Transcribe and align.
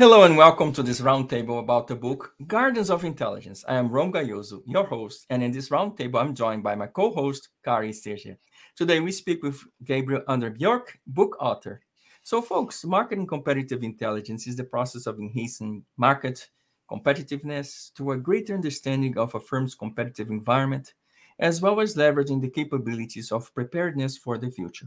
Hello 0.00 0.22
and 0.22 0.34
welcome 0.34 0.72
to 0.72 0.82
this 0.82 1.02
roundtable 1.02 1.58
about 1.58 1.86
the 1.86 1.94
book 1.94 2.32
Gardens 2.46 2.88
of 2.88 3.04
Intelligence. 3.04 3.66
I 3.68 3.74
am 3.74 3.90
Rom 3.90 4.10
Gayoso, 4.10 4.62
your 4.64 4.84
host, 4.84 5.26
and 5.28 5.42
in 5.42 5.52
this 5.52 5.68
roundtable, 5.68 6.18
I'm 6.18 6.34
joined 6.34 6.62
by 6.62 6.74
my 6.74 6.86
co-host 6.86 7.50
Kari 7.62 7.90
Syrja. 7.90 8.38
Today, 8.74 9.00
we 9.00 9.12
speak 9.12 9.42
with 9.42 9.62
Gabriel 9.84 10.22
Anderbjörk, 10.26 10.84
book 11.06 11.36
author. 11.38 11.82
So, 12.22 12.40
folks, 12.40 12.82
marketing 12.82 13.26
competitive 13.26 13.82
intelligence 13.82 14.46
is 14.46 14.56
the 14.56 14.64
process 14.64 15.06
of 15.06 15.18
enhancing 15.18 15.84
market 15.98 16.48
competitiveness 16.90 17.92
to 17.96 18.12
a 18.12 18.16
greater 18.16 18.54
understanding 18.54 19.18
of 19.18 19.34
a 19.34 19.40
firm's 19.40 19.74
competitive 19.74 20.30
environment, 20.30 20.94
as 21.40 21.60
well 21.60 21.78
as 21.78 21.94
leveraging 21.94 22.40
the 22.40 22.48
capabilities 22.48 23.30
of 23.30 23.52
preparedness 23.52 24.16
for 24.16 24.38
the 24.38 24.50
future. 24.50 24.86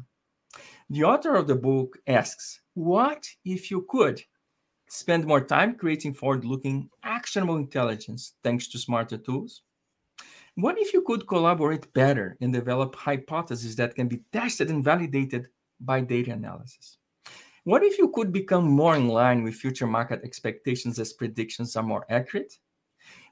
The 0.90 1.04
author 1.04 1.36
of 1.36 1.46
the 1.46 1.54
book 1.54 2.00
asks, 2.08 2.62
What 2.74 3.30
if 3.46 3.70
you 3.70 3.86
could? 3.88 4.24
Spend 4.90 5.26
more 5.26 5.42
time 5.42 5.76
creating 5.76 6.14
forward 6.14 6.46
looking, 6.46 6.90
actionable 7.04 7.58
intelligence 7.58 8.34
thanks 8.44 8.68
to 8.70 8.78
smarter 8.78 9.18
tools? 9.18 9.64
What 10.56 10.78
if 10.78 10.94
you 10.94 11.02
could 11.02 11.28
collaborate 11.28 11.92
better 11.94 12.38
and 12.40 12.54
develop 12.54 12.96
hypotheses 12.96 13.76
that 13.78 13.96
can 13.96 14.08
be 14.08 14.22
tested 14.32 14.70
and 14.70 14.84
validated 14.84 15.48
by 15.80 16.02
data 16.02 16.32
analysis? 16.32 16.98
What 17.64 17.84
if 17.84 17.98
you 17.98 18.10
could 18.10 18.32
become 18.32 18.66
more 18.66 18.96
in 18.96 19.08
line 19.08 19.44
with 19.44 19.56
future 19.56 19.88
market 19.88 20.22
expectations 20.24 21.00
as 21.00 21.14
predictions 21.14 21.76
are 21.76 21.84
more 21.84 22.06
accurate? 22.10 22.60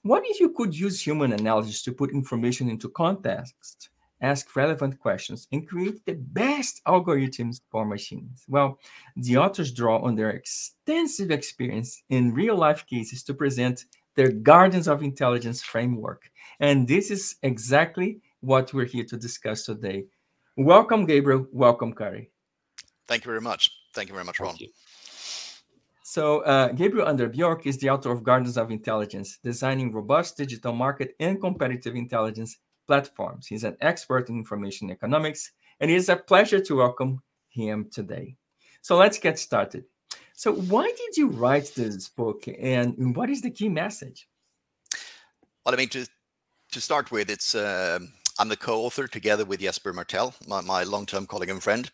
What 0.01 0.23
if 0.25 0.39
you 0.39 0.49
could 0.49 0.75
use 0.75 1.05
human 1.05 1.33
analysis 1.33 1.83
to 1.83 1.93
put 1.93 2.11
information 2.11 2.69
into 2.69 2.89
context 2.89 3.90
ask 4.21 4.55
relevant 4.55 4.99
questions, 4.99 5.47
and 5.51 5.67
create 5.67 6.05
the 6.05 6.13
best 6.13 6.81
algorithms 6.85 7.61
for 7.69 7.85
machines. 7.85 8.45
Well, 8.47 8.79
the 9.15 9.37
authors 9.37 9.71
draw 9.71 9.99
on 9.99 10.15
their 10.15 10.31
extensive 10.31 11.31
experience 11.31 12.03
in 12.09 12.33
real 12.33 12.55
life 12.55 12.85
cases 12.85 13.23
to 13.23 13.33
present 13.33 13.85
their 14.15 14.31
Gardens 14.31 14.87
of 14.87 15.03
Intelligence 15.03 15.61
framework. 15.61 16.29
And 16.59 16.87
this 16.87 17.11
is 17.11 17.35
exactly 17.43 18.19
what 18.41 18.73
we're 18.73 18.85
here 18.85 19.05
to 19.05 19.17
discuss 19.17 19.65
today. 19.65 20.05
Welcome, 20.57 21.05
Gabriel. 21.05 21.47
Welcome, 21.51 21.93
Kari. 21.93 22.29
Thank 23.07 23.25
you 23.25 23.29
very 23.29 23.41
much. 23.41 23.71
Thank 23.93 24.09
you 24.09 24.13
very 24.13 24.25
much, 24.25 24.39
Rom. 24.39 24.55
So, 26.03 26.41
uh, 26.41 26.73
Gabriel 26.73 27.07
Anderbjörk 27.07 27.65
is 27.65 27.77
the 27.77 27.89
author 27.89 28.11
of 28.11 28.21
Gardens 28.21 28.57
of 28.57 28.69
Intelligence, 28.69 29.39
designing 29.43 29.93
robust 29.93 30.35
digital 30.35 30.73
market 30.73 31.15
and 31.21 31.39
competitive 31.39 31.95
intelligence 31.95 32.57
platforms. 32.87 33.47
He's 33.47 33.63
an 33.63 33.77
expert 33.81 34.29
in 34.29 34.37
information 34.37 34.91
economics, 34.91 35.51
and 35.79 35.89
it 35.91 35.95
is 35.95 36.09
a 36.09 36.15
pleasure 36.15 36.59
to 36.59 36.77
welcome 36.77 37.21
him 37.49 37.89
today. 37.91 38.35
So 38.81 38.97
let's 38.97 39.19
get 39.19 39.39
started. 39.39 39.85
So, 40.33 40.53
why 40.53 40.85
did 40.85 41.17
you 41.17 41.27
write 41.27 41.71
this 41.75 42.09
book, 42.09 42.45
and 42.47 43.15
what 43.15 43.29
is 43.29 43.41
the 43.41 43.51
key 43.51 43.69
message? 43.69 44.27
Well, 45.63 45.75
I 45.75 45.77
mean, 45.77 45.89
to 45.89 46.07
to 46.71 46.81
start 46.81 47.11
with, 47.11 47.29
it's 47.29 47.53
uh, 47.53 47.99
I'm 48.39 48.49
the 48.49 48.57
co-author 48.57 49.07
together 49.07 49.45
with 49.45 49.59
Jesper 49.59 49.93
Martell, 49.93 50.33
my, 50.47 50.61
my 50.61 50.83
long-term 50.83 51.27
colleague 51.27 51.49
and 51.49 51.61
friend. 51.61 51.91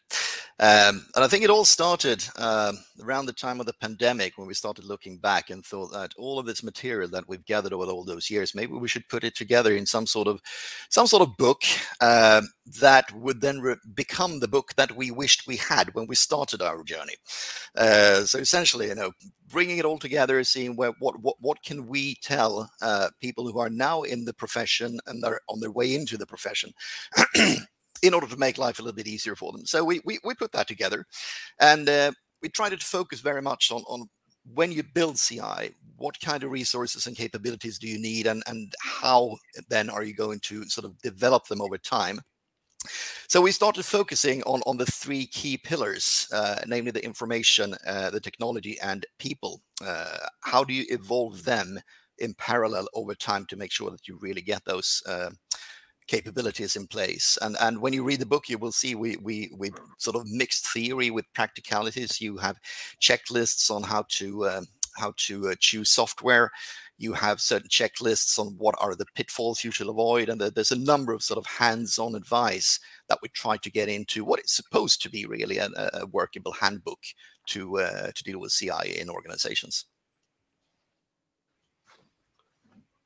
Um, 0.60 1.06
and 1.16 1.24
I 1.24 1.28
think 1.28 1.44
it 1.44 1.52
all 1.52 1.66
started 1.66 2.24
uh, 2.36 2.74
around 3.04 3.28
the 3.28 3.34
time 3.34 3.60
of 3.60 3.68
the 3.68 3.74
pandemic 3.74 4.38
when 4.38 4.48
we 4.48 4.56
started 4.56 4.86
looking 4.86 5.18
back 5.18 5.52
and 5.52 5.64
thought 5.64 5.92
that 5.92 6.14
all 6.18 6.40
of 6.40 6.48
this 6.48 6.64
material 6.64 7.08
that 7.10 7.28
we've 7.28 7.46
gathered 7.46 7.74
over 7.74 7.92
all 7.92 8.04
those 8.04 8.30
years, 8.30 8.56
maybe 8.56 8.74
we 8.74 8.88
should 8.88 9.08
put 9.08 9.24
it 9.24 9.36
together 9.36 9.76
in 9.76 9.86
some 9.86 10.08
sort 10.08 10.28
of 10.28 10.42
some 10.90 11.06
sort 11.06 11.22
of 11.22 11.38
book 11.38 11.62
uh, 12.02 12.42
that 12.80 13.06
would 13.14 13.40
then 13.40 13.62
re- 13.62 13.76
become 13.94 14.40
the 14.40 14.48
book 14.48 14.74
that 14.78 14.96
we 14.96 15.12
wished 15.12 15.48
we 15.48 15.58
had 15.58 15.94
when 15.94 16.08
we 16.08 16.16
started 16.16 16.62
our 16.62 16.84
journey. 16.84 17.16
Uh, 17.76 18.22
so 18.22 18.40
essentially, 18.40 18.88
you 18.88 18.96
know, 18.96 19.12
bringing 19.50 19.78
it 19.78 19.86
all 19.86 20.00
together, 20.00 20.44
seeing 20.44 20.76
where, 20.76 20.94
what 21.00 21.20
what 21.22 21.36
what 21.40 21.62
can 21.64 21.86
we 21.88 22.16
tell 22.24 22.70
uh, 22.82 23.10
people 23.22 23.50
who 23.50 23.60
are 23.60 23.70
now 23.70 24.02
in 24.02 24.26
the 24.26 24.34
profession 24.34 25.00
and 25.06 25.24
are 25.24 25.40
on 25.50 25.60
their 25.60 25.72
way 25.72 25.94
into 25.94 26.18
the 26.18 26.26
profession. 26.26 26.74
in 28.02 28.14
order 28.14 28.28
to 28.28 28.38
make 28.38 28.58
life 28.58 28.80
a 28.80 28.82
little 28.82 28.96
bit 28.96 29.08
easier 29.08 29.36
for 29.36 29.52
them. 29.52 29.66
So 29.66 29.84
we 29.84 30.02
we, 30.06 30.20
we 30.24 30.34
put 30.36 30.52
that 30.54 30.68
together, 30.68 31.06
and 31.60 31.88
uh, 31.88 32.12
we 32.42 32.50
tried 32.50 32.70
to 32.70 32.78
focus 32.78 33.22
very 33.22 33.42
much 33.42 33.72
on 33.72 33.82
on 33.88 34.08
when 34.54 34.72
you 34.72 34.84
build 34.84 35.18
CI, 35.18 35.74
what 35.98 36.20
kind 36.22 36.44
of 36.44 36.52
resources 36.52 37.06
and 37.06 37.18
capabilities 37.18 37.78
do 37.80 37.88
you 37.88 38.00
need, 38.00 38.28
and 38.28 38.44
and 38.48 38.74
how 38.82 39.38
then 39.70 39.90
are 39.90 40.04
you 40.04 40.14
going 40.14 40.40
to 40.42 40.66
sort 40.70 40.86
of 40.86 40.98
develop 41.02 41.48
them 41.48 41.62
over 41.62 41.78
time. 41.78 42.20
So 43.28 43.42
we 43.42 43.52
started 43.52 43.86
focusing 43.86 44.44
on 44.44 44.62
on 44.66 44.78
the 44.78 44.86
three 44.86 45.26
key 45.28 45.58
pillars, 45.58 46.28
uh, 46.34 46.60
namely 46.68 46.92
the 46.92 47.04
information, 47.04 47.76
uh, 47.86 48.10
the 48.10 48.22
technology, 48.22 48.80
and 48.80 49.06
people. 49.20 49.62
Uh, 49.86 50.18
how 50.42 50.64
do 50.64 50.74
you 50.74 50.86
evolve 50.90 51.44
them 51.44 51.80
in 52.20 52.34
parallel 52.36 52.88
over 52.94 53.14
time 53.14 53.46
to 53.46 53.56
make 53.56 53.72
sure 53.72 53.92
that 53.92 54.08
you 54.08 54.18
really 54.22 54.42
get 54.42 54.64
those 54.66 55.04
uh, 55.08 55.30
capabilities 56.08 56.76
in 56.76 56.88
place. 56.88 57.38
And 57.42 57.56
and 57.60 57.80
when 57.80 57.94
you 57.94 58.04
read 58.04 58.20
the 58.20 58.26
book, 58.26 58.50
you 58.50 58.58
will 58.58 58.72
see 58.72 58.96
we 58.96 59.18
we 59.18 59.52
we 59.58 59.72
sort 59.98 60.16
of 60.16 60.30
mixed 60.30 60.68
theory 60.68 61.12
with 61.12 61.32
practicalities. 61.34 62.22
You 62.22 62.38
have 62.38 62.60
checklists 63.02 63.70
on 63.70 63.84
how 63.84 64.06
to 64.10 64.48
um, 64.48 64.68
how 64.98 65.14
to 65.18 65.50
uh, 65.50 65.56
choose 65.60 65.90
software. 65.90 66.52
You 66.98 67.14
have 67.14 67.40
certain 67.40 67.70
checklists 67.70 68.40
on 68.40 68.56
what 68.58 68.76
are 68.80 68.96
the 68.96 69.06
pitfalls 69.14 69.64
you 69.64 69.70
should 69.72 69.88
avoid, 69.88 70.30
and 70.30 70.42
there's 70.42 70.72
a 70.72 70.80
number 70.80 71.14
of 71.14 71.22
sort 71.22 71.38
of 71.38 71.46
hands-on 71.46 72.16
advice 72.16 72.80
that 73.08 73.20
we 73.22 73.30
try 73.30 73.58
to 73.58 73.70
get 73.70 73.88
into 73.88 74.26
what 74.26 74.40
is 74.40 74.52
supposed 74.52 75.02
to 75.04 75.10
be 75.10 75.26
really 75.26 75.60
a, 75.60 75.70
a 75.94 76.08
workable 76.08 76.54
handbook 76.54 77.00
to 77.48 77.80
uh, 77.80 78.12
to 78.14 78.24
deal 78.24 78.40
with 78.40 78.52
CI 78.52 79.00
in 79.00 79.10
organizations. 79.10 79.86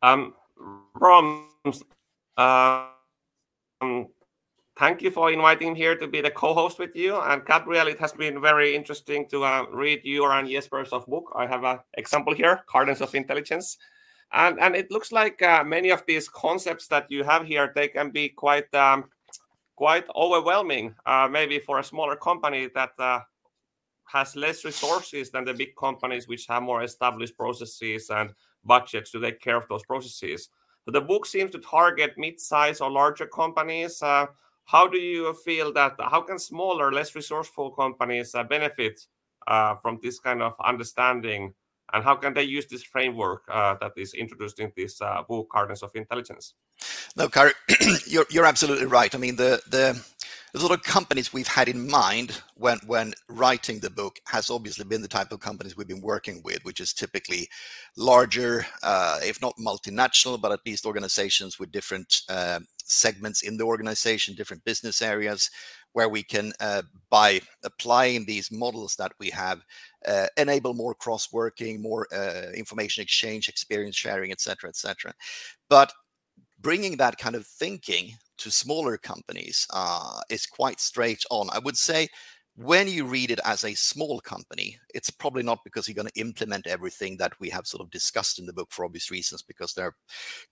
Um, 0.03 0.33
Rom, 0.95 1.49
um, 3.81 4.07
thank 4.77 5.01
you 5.01 5.11
for 5.11 5.31
inviting 5.31 5.73
me 5.73 5.79
here 5.79 5.95
to 5.95 6.07
be 6.07 6.21
the 6.21 6.31
co-host 6.31 6.79
with 6.79 6.95
you. 6.95 7.19
And 7.19 7.45
Gabriel, 7.45 7.87
it 7.87 7.99
has 7.99 8.13
been 8.13 8.41
very 8.41 8.75
interesting 8.75 9.27
to 9.29 9.43
uh, 9.43 9.65
read 9.71 10.01
your 10.03 10.31
and 10.33 10.47
Jesper's 10.47 10.93
of 10.93 11.05
book. 11.07 11.31
I 11.35 11.47
have 11.47 11.63
an 11.63 11.79
example 11.95 12.33
here, 12.33 12.63
Gardens 12.71 13.01
of 13.01 13.13
Intelligence. 13.15 13.77
And, 14.33 14.59
and 14.59 14.75
it 14.75 14.91
looks 14.91 15.11
like 15.11 15.41
uh, 15.41 15.63
many 15.63 15.89
of 15.89 16.03
these 16.07 16.29
concepts 16.29 16.87
that 16.87 17.07
you 17.09 17.23
have 17.23 17.45
here, 17.45 17.71
they 17.75 17.89
can 17.89 18.11
be 18.11 18.29
quite 18.29 18.73
um, 18.73 19.09
quite 19.75 20.05
overwhelming, 20.15 20.93
uh, 21.07 21.27
maybe 21.29 21.57
for 21.57 21.79
a 21.79 21.83
smaller 21.83 22.15
company 22.15 22.69
that 22.75 22.91
uh, 22.99 23.19
has 24.05 24.35
less 24.35 24.63
resources 24.63 25.31
than 25.31 25.43
the 25.43 25.53
big 25.53 25.75
companies 25.75 26.27
which 26.27 26.45
have 26.47 26.61
more 26.61 26.83
established 26.83 27.35
processes 27.35 28.09
and 28.11 28.31
budgets 28.63 29.09
to 29.11 29.19
take 29.19 29.41
care 29.41 29.57
of 29.57 29.67
those 29.69 29.83
processes. 29.83 30.49
But 30.85 30.93
the 30.93 31.01
book 31.01 31.25
seems 31.25 31.51
to 31.51 31.59
target 31.59 32.13
mid-size 32.17 32.81
or 32.81 32.89
larger 32.89 33.27
companies. 33.27 34.01
Uh, 34.01 34.27
how 34.65 34.87
do 34.87 34.97
you 34.97 35.33
feel 35.33 35.73
that? 35.73 35.95
How 35.99 36.21
can 36.21 36.39
smaller, 36.39 36.91
less 36.91 37.15
resourceful 37.15 37.71
companies 37.71 38.33
uh, 38.35 38.43
benefit 38.43 39.05
uh, 39.47 39.75
from 39.75 39.99
this 40.01 40.19
kind 40.19 40.41
of 40.41 40.55
understanding? 40.63 41.53
And 41.93 42.03
how 42.03 42.15
can 42.15 42.33
they 42.33 42.43
use 42.43 42.67
this 42.67 42.83
framework 42.83 43.45
that 43.47 43.91
is 43.97 44.13
introduced 44.13 44.59
in 44.59 44.71
this 44.77 45.01
book, 45.27 45.49
Gardens 45.51 45.83
of 45.83 45.91
Intelligence? 45.93 46.53
No, 47.17 47.27
Kari, 47.27 47.51
you're 48.07 48.25
you're 48.29 48.45
absolutely 48.45 48.85
right. 48.85 49.13
I 49.13 49.17
mean, 49.17 49.35
the 49.35 49.61
the 50.53 50.59
sort 50.59 50.71
of 50.71 50.83
companies 50.83 51.31
we've 51.31 51.47
had 51.47 51.69
in 51.69 51.89
mind 51.89 52.41
when 52.55 52.79
when 52.85 53.13
writing 53.29 53.79
the 53.79 53.89
book 53.89 54.19
has 54.25 54.49
obviously 54.49 54.85
been 54.85 55.01
the 55.01 55.07
type 55.07 55.31
of 55.31 55.39
companies 55.39 55.77
we've 55.77 55.87
been 55.87 56.01
working 56.01 56.41
with, 56.43 56.63
which 56.63 56.79
is 56.79 56.93
typically 56.93 57.47
larger, 57.95 58.65
uh, 58.83 59.19
if 59.23 59.41
not 59.41 59.55
multinational, 59.57 60.39
but 60.39 60.51
at 60.51 60.65
least 60.65 60.85
organizations 60.85 61.57
with 61.57 61.71
different 61.71 62.21
uh, 62.29 62.59
segments 62.83 63.41
in 63.41 63.57
the 63.57 63.63
organization, 63.63 64.35
different 64.35 64.63
business 64.65 65.01
areas, 65.01 65.49
where 65.93 66.09
we 66.09 66.23
can, 66.23 66.53
uh, 66.59 66.81
by 67.09 67.41
applying 67.63 68.25
these 68.25 68.51
models 68.51 68.95
that 68.95 69.11
we 69.19 69.29
have, 69.29 69.61
uh, 70.07 70.27
enable 70.37 70.73
more 70.73 70.93
cross-working, 70.93 71.81
more 71.81 72.07
uh, 72.13 72.51
information 72.55 73.01
exchange, 73.01 73.49
experience 73.49 73.95
sharing, 73.95 74.31
etc., 74.31 74.69
etc. 74.69 75.13
But 75.69 75.93
bringing 76.59 76.97
that 76.97 77.17
kind 77.17 77.35
of 77.35 77.45
thinking 77.45 78.13
to 78.41 78.51
smaller 78.51 78.97
companies 78.97 79.67
uh, 79.71 80.21
is 80.29 80.45
quite 80.45 80.79
straight 80.79 81.23
on. 81.29 81.49
I 81.51 81.59
would 81.59 81.77
say 81.77 82.07
when 82.57 82.87
you 82.87 83.05
read 83.05 83.31
it 83.31 83.39
as 83.45 83.63
a 83.63 83.73
small 83.73 84.19
company, 84.19 84.77
it's 84.93 85.09
probably 85.09 85.41
not 85.41 85.59
because 85.63 85.87
you're 85.87 85.95
going 85.95 86.09
to 86.13 86.19
implement 86.19 86.67
everything 86.67 87.15
that 87.17 87.31
we 87.39 87.49
have 87.49 87.65
sort 87.65 87.81
of 87.81 87.89
discussed 87.89 88.39
in 88.39 88.45
the 88.45 88.53
book 88.53 88.67
for 88.71 88.83
obvious 88.83 89.09
reasons, 89.09 89.41
because 89.41 89.73
they're 89.73 89.95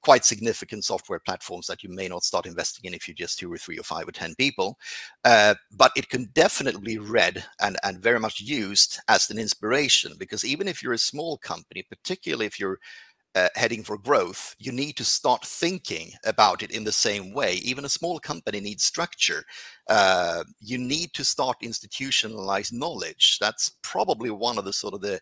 quite 0.01 0.23
significant 0.23 0.85
software 0.85 1.19
platforms 1.19 1.67
that 1.67 1.83
you 1.83 1.89
may 1.89 2.07
not 2.07 2.23
start 2.23 2.45
investing 2.45 2.85
in 2.85 2.93
if 2.93 3.07
you're 3.07 3.15
just 3.15 3.37
two 3.37 3.51
or 3.51 3.57
three 3.57 3.77
or 3.77 3.83
five 3.83 4.07
or 4.07 4.11
10 4.11 4.33
people. 4.35 4.77
Uh, 5.25 5.53
but 5.75 5.91
it 5.97 6.07
can 6.07 6.29
definitely 6.33 6.95
be 6.95 6.97
read 6.97 7.43
and, 7.61 7.77
and 7.83 8.01
very 8.01 8.19
much 8.19 8.39
used 8.39 8.99
as 9.09 9.29
an 9.29 9.37
inspiration, 9.37 10.13
because 10.17 10.45
even 10.45 10.69
if 10.69 10.81
you're 10.81 10.93
a 10.93 10.97
small 10.97 11.37
company, 11.37 11.83
particularly 11.89 12.45
if 12.45 12.59
you're 12.59 12.79
uh, 13.35 13.49
heading 13.55 13.83
for 13.83 13.97
growth, 13.97 14.55
you 14.59 14.71
need 14.71 14.95
to 14.97 15.03
start 15.05 15.45
thinking 15.45 16.11
about 16.25 16.63
it 16.63 16.71
in 16.71 16.83
the 16.83 16.91
same 16.91 17.33
way. 17.33 17.55
Even 17.55 17.85
a 17.85 17.89
small 17.89 18.19
company 18.19 18.59
needs 18.59 18.83
structure. 18.83 19.43
Uh, 19.87 20.43
you 20.59 20.77
need 20.77 21.13
to 21.13 21.23
start 21.23 21.57
institutionalize 21.63 22.73
knowledge. 22.73 23.37
That's 23.39 23.71
probably 23.83 24.31
one 24.31 24.57
of 24.57 24.65
the 24.65 24.73
sort 24.73 24.93
of 24.93 25.01
the 25.01 25.19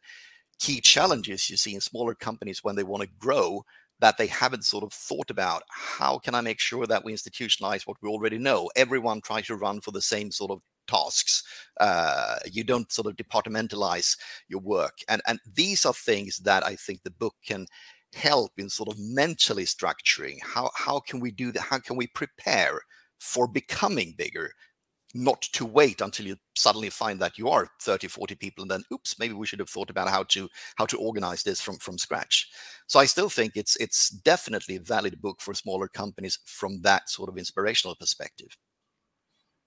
key 0.60 0.82
challenges 0.82 1.50
you 1.50 1.58
see 1.58 1.76
in 1.76 1.82
smaller 1.82 2.16
companies 2.16 2.64
when 2.64 2.76
they 2.76 2.84
want 2.84 3.04
to 3.04 3.10
grow 3.20 3.64
that 4.00 4.18
they 4.18 4.28
haven't 4.28 4.64
sort 4.66 4.84
of 4.84 4.94
thought 4.94 5.30
about 5.30 5.64
how 5.70 6.18
can 6.18 6.34
i 6.36 6.42
make 6.42 6.60
sure 6.60 6.86
that 6.86 7.04
we 7.04 7.14
institutionalize 7.14 7.86
what 7.86 7.98
we 8.02 8.10
already 8.10 8.38
know 8.38 8.70
everyone 8.76 9.22
tries 9.22 9.46
to 9.48 9.56
run 9.56 9.80
for 9.82 9.92
the 9.92 10.02
same 10.02 10.32
sort 10.32 10.52
of 10.52 10.62
tasks 10.88 11.44
uh, 11.82 12.38
you 12.50 12.64
don't 12.64 12.92
sort 12.92 13.08
of 13.08 13.16
departmentalize 13.18 14.18
your 14.48 14.62
work 14.62 14.98
and 15.10 15.22
and 15.28 15.40
these 15.54 15.86
are 15.86 15.94
things 15.94 16.38
that 16.38 16.66
i 16.66 16.76
think 16.76 17.04
the 17.04 17.12
book 17.12 17.36
can 17.46 17.66
help 18.14 18.52
in 18.58 18.70
sort 18.70 18.90
of 18.90 19.00
mentally 19.00 19.66
structuring? 19.66 20.38
How 20.44 20.72
how 20.76 21.00
can 21.00 21.20
we 21.20 21.32
do 21.32 21.52
that 21.54 21.62
how 21.62 21.80
can 21.80 21.98
we 21.98 22.08
prepare 22.08 22.80
for 23.20 23.48
becoming 23.48 24.16
bigger? 24.18 24.52
Not 25.14 25.42
to 25.54 25.66
wait 25.66 26.02
until 26.02 26.28
you 26.28 26.36
suddenly 26.56 26.90
find 26.90 27.20
that 27.22 27.38
you 27.38 27.50
are 27.50 27.70
30 27.82 28.08
40 28.08 28.36
people 28.36 28.62
and 28.64 28.72
then 28.72 28.84
oops 28.94 29.18
maybe 29.20 29.34
we 29.34 29.48
should 29.48 29.60
have 29.60 29.70
thought 29.70 29.90
about 29.90 30.10
how 30.10 30.24
to 30.24 30.50
how 30.76 30.86
to 30.86 30.98
organize 30.98 31.44
this 31.44 31.62
from 31.62 31.78
from 31.78 31.98
scratch. 31.98 32.50
So 32.88 33.00
i 33.00 33.06
still 33.06 33.30
think 33.30 33.54
it's 33.56 33.76
it's 33.78 34.10
definitely 34.10 34.76
a 34.78 34.82
valid 34.82 35.22
book 35.22 35.42
for 35.42 35.54
smaller 35.54 35.88
companies 35.88 36.40
from 36.46 36.82
that 36.82 37.10
sort 37.10 37.30
of 37.30 37.38
inspirational 37.38 37.96
perspective 37.96 38.58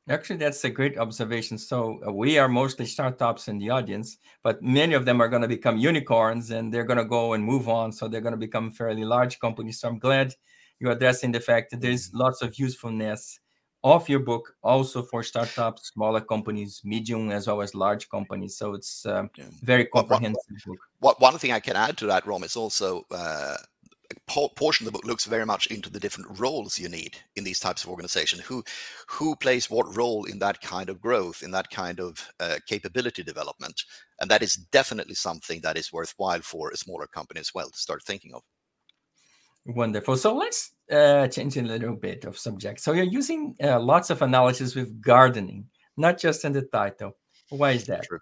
Actually, 0.09 0.39
that's 0.39 0.65
a 0.65 0.71
great 0.71 0.99
observation. 0.99 1.57
So 1.59 2.01
uh, 2.07 2.13
we 2.13 2.39
are 2.39 2.49
mostly 2.49 2.87
startups 2.87 3.49
in 3.49 3.59
the 3.59 3.71
audience, 3.71 4.17
but 4.43 4.63
many 4.63 4.95
of 4.95 5.05
them 5.05 5.21
are 5.21 5.29
going 5.29 5.43
to 5.43 5.49
become 5.49 5.77
unicorns 5.77 6.51
and 6.51 6.73
they're 6.73 6.85
going 6.85 6.99
to 6.99 7.05
go 7.05 7.35
and 7.35 7.45
move 7.45 7.69
on. 7.69 7.93
So 7.93 8.09
they're 8.09 8.21
going 8.21 8.33
to 8.33 8.39
become 8.39 8.73
fairly 8.73 9.05
large 9.05 9.39
companies. 9.39 9.81
So 9.81 9.89
I'm 9.89 9.99
glad 9.99 10.35
you're 10.81 10.93
addressing 10.93 11.33
the 11.33 11.41
fact 11.41 11.71
that 11.71 11.81
there's 11.81 12.13
lots 12.13 12.43
of 12.43 12.59
usefulness 12.59 13.39
of 13.83 14.09
your 14.09 14.21
book 14.21 14.55
also 14.63 15.03
for 15.03 15.23
startups, 15.23 15.93
smaller 15.93 16.21
companies, 16.21 16.81
medium 16.85 17.31
as 17.31 17.47
well 17.47 17.63
as 17.63 17.75
large 17.75 18.09
companies. 18.09 18.57
So 18.57 18.75
it's 18.75 19.03
yeah. 19.07 19.27
very 19.63 19.87
comprehensive 19.87 20.57
book. 20.67 20.79
What, 20.99 21.21
one 21.21 21.39
thing 21.39 21.53
I 21.53 21.61
can 21.61 21.77
add 21.77 21.97
to 21.99 22.07
that, 22.07 22.27
Rom, 22.27 22.43
is 22.43 22.57
also 22.57 23.07
uh, 23.11 23.57
portion 24.57 24.87
of 24.87 24.93
the 24.93 24.97
book 24.97 25.07
looks 25.07 25.25
very 25.25 25.47
much 25.47 25.67
into 25.67 25.91
the 25.91 26.01
different 26.01 26.39
roles 26.39 26.79
you 26.79 26.89
need 26.89 27.19
in 27.37 27.45
these 27.45 27.61
types 27.61 27.85
of 27.85 27.91
organization. 27.91 28.41
Who 28.41 28.65
who 29.09 29.37
plays 29.37 29.71
what 29.71 29.97
role 29.97 30.25
in 30.25 30.39
that 30.39 30.61
kind 30.61 30.89
of 30.89 31.01
growth, 31.01 31.43
in 31.43 31.51
that 31.53 31.71
kind 31.71 32.01
of 32.01 32.29
uh, 32.39 32.59
capability 32.67 33.23
development, 33.23 33.83
and 34.21 34.31
that 34.31 34.43
is 34.43 34.55
definitely 34.55 35.15
something 35.15 35.61
that 35.63 35.77
is 35.77 35.93
worthwhile 35.93 36.43
for 36.43 36.71
a 36.71 36.77
smaller 36.77 37.07
company 37.07 37.41
as 37.41 37.53
well 37.55 37.71
to 37.71 37.79
start 37.79 38.03
thinking 38.03 38.35
of. 38.35 38.43
Wonderful. 39.67 40.17
So 40.17 40.35
let's 40.35 40.73
uh, 40.91 41.29
change 41.29 41.57
a 41.57 41.63
little 41.63 41.95
bit 41.95 42.25
of 42.25 42.39
subject. 42.39 42.81
So 42.81 42.93
you're 42.93 43.05
using 43.05 43.55
uh, 43.63 43.79
lots 43.79 44.11
of 44.11 44.23
analysis 44.23 44.75
with 44.75 45.01
gardening, 45.03 45.67
not 45.97 46.19
just 46.19 46.45
in 46.45 46.53
the 46.53 46.63
title. 46.63 47.13
Why 47.51 47.73
is 47.73 47.85
that? 47.87 48.05
True. 48.05 48.21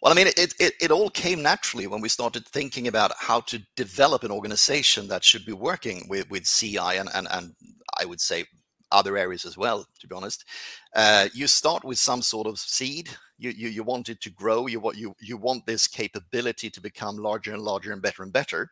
Well, 0.00 0.12
I 0.12 0.16
mean, 0.16 0.28
it, 0.28 0.54
it, 0.60 0.74
it 0.80 0.90
all 0.92 1.10
came 1.10 1.42
naturally 1.42 1.88
when 1.88 2.00
we 2.00 2.08
started 2.08 2.46
thinking 2.46 2.86
about 2.86 3.12
how 3.18 3.40
to 3.40 3.60
develop 3.74 4.22
an 4.22 4.30
organization 4.30 5.08
that 5.08 5.24
should 5.24 5.44
be 5.44 5.52
working 5.52 6.06
with, 6.08 6.30
with 6.30 6.44
CI 6.44 6.78
and, 6.78 7.08
and, 7.14 7.26
and 7.32 7.54
I 7.98 8.04
would 8.04 8.20
say 8.20 8.44
other 8.92 9.16
areas 9.16 9.44
as 9.44 9.58
well, 9.58 9.86
to 9.98 10.06
be 10.06 10.14
honest. 10.14 10.44
Uh, 10.94 11.28
you 11.34 11.46
start 11.46 11.84
with 11.84 11.98
some 11.98 12.22
sort 12.22 12.46
of 12.46 12.58
seed. 12.58 13.10
You, 13.38 13.50
you, 13.50 13.68
you 13.68 13.82
want 13.82 14.08
it 14.08 14.20
to 14.22 14.30
grow. 14.30 14.66
You 14.66 14.78
want, 14.80 14.96
you, 14.96 15.14
you 15.20 15.36
want 15.36 15.66
this 15.66 15.88
capability 15.88 16.70
to 16.70 16.80
become 16.80 17.16
larger 17.16 17.52
and 17.52 17.62
larger 17.62 17.92
and 17.92 18.00
better 18.00 18.22
and 18.22 18.32
better. 18.32 18.70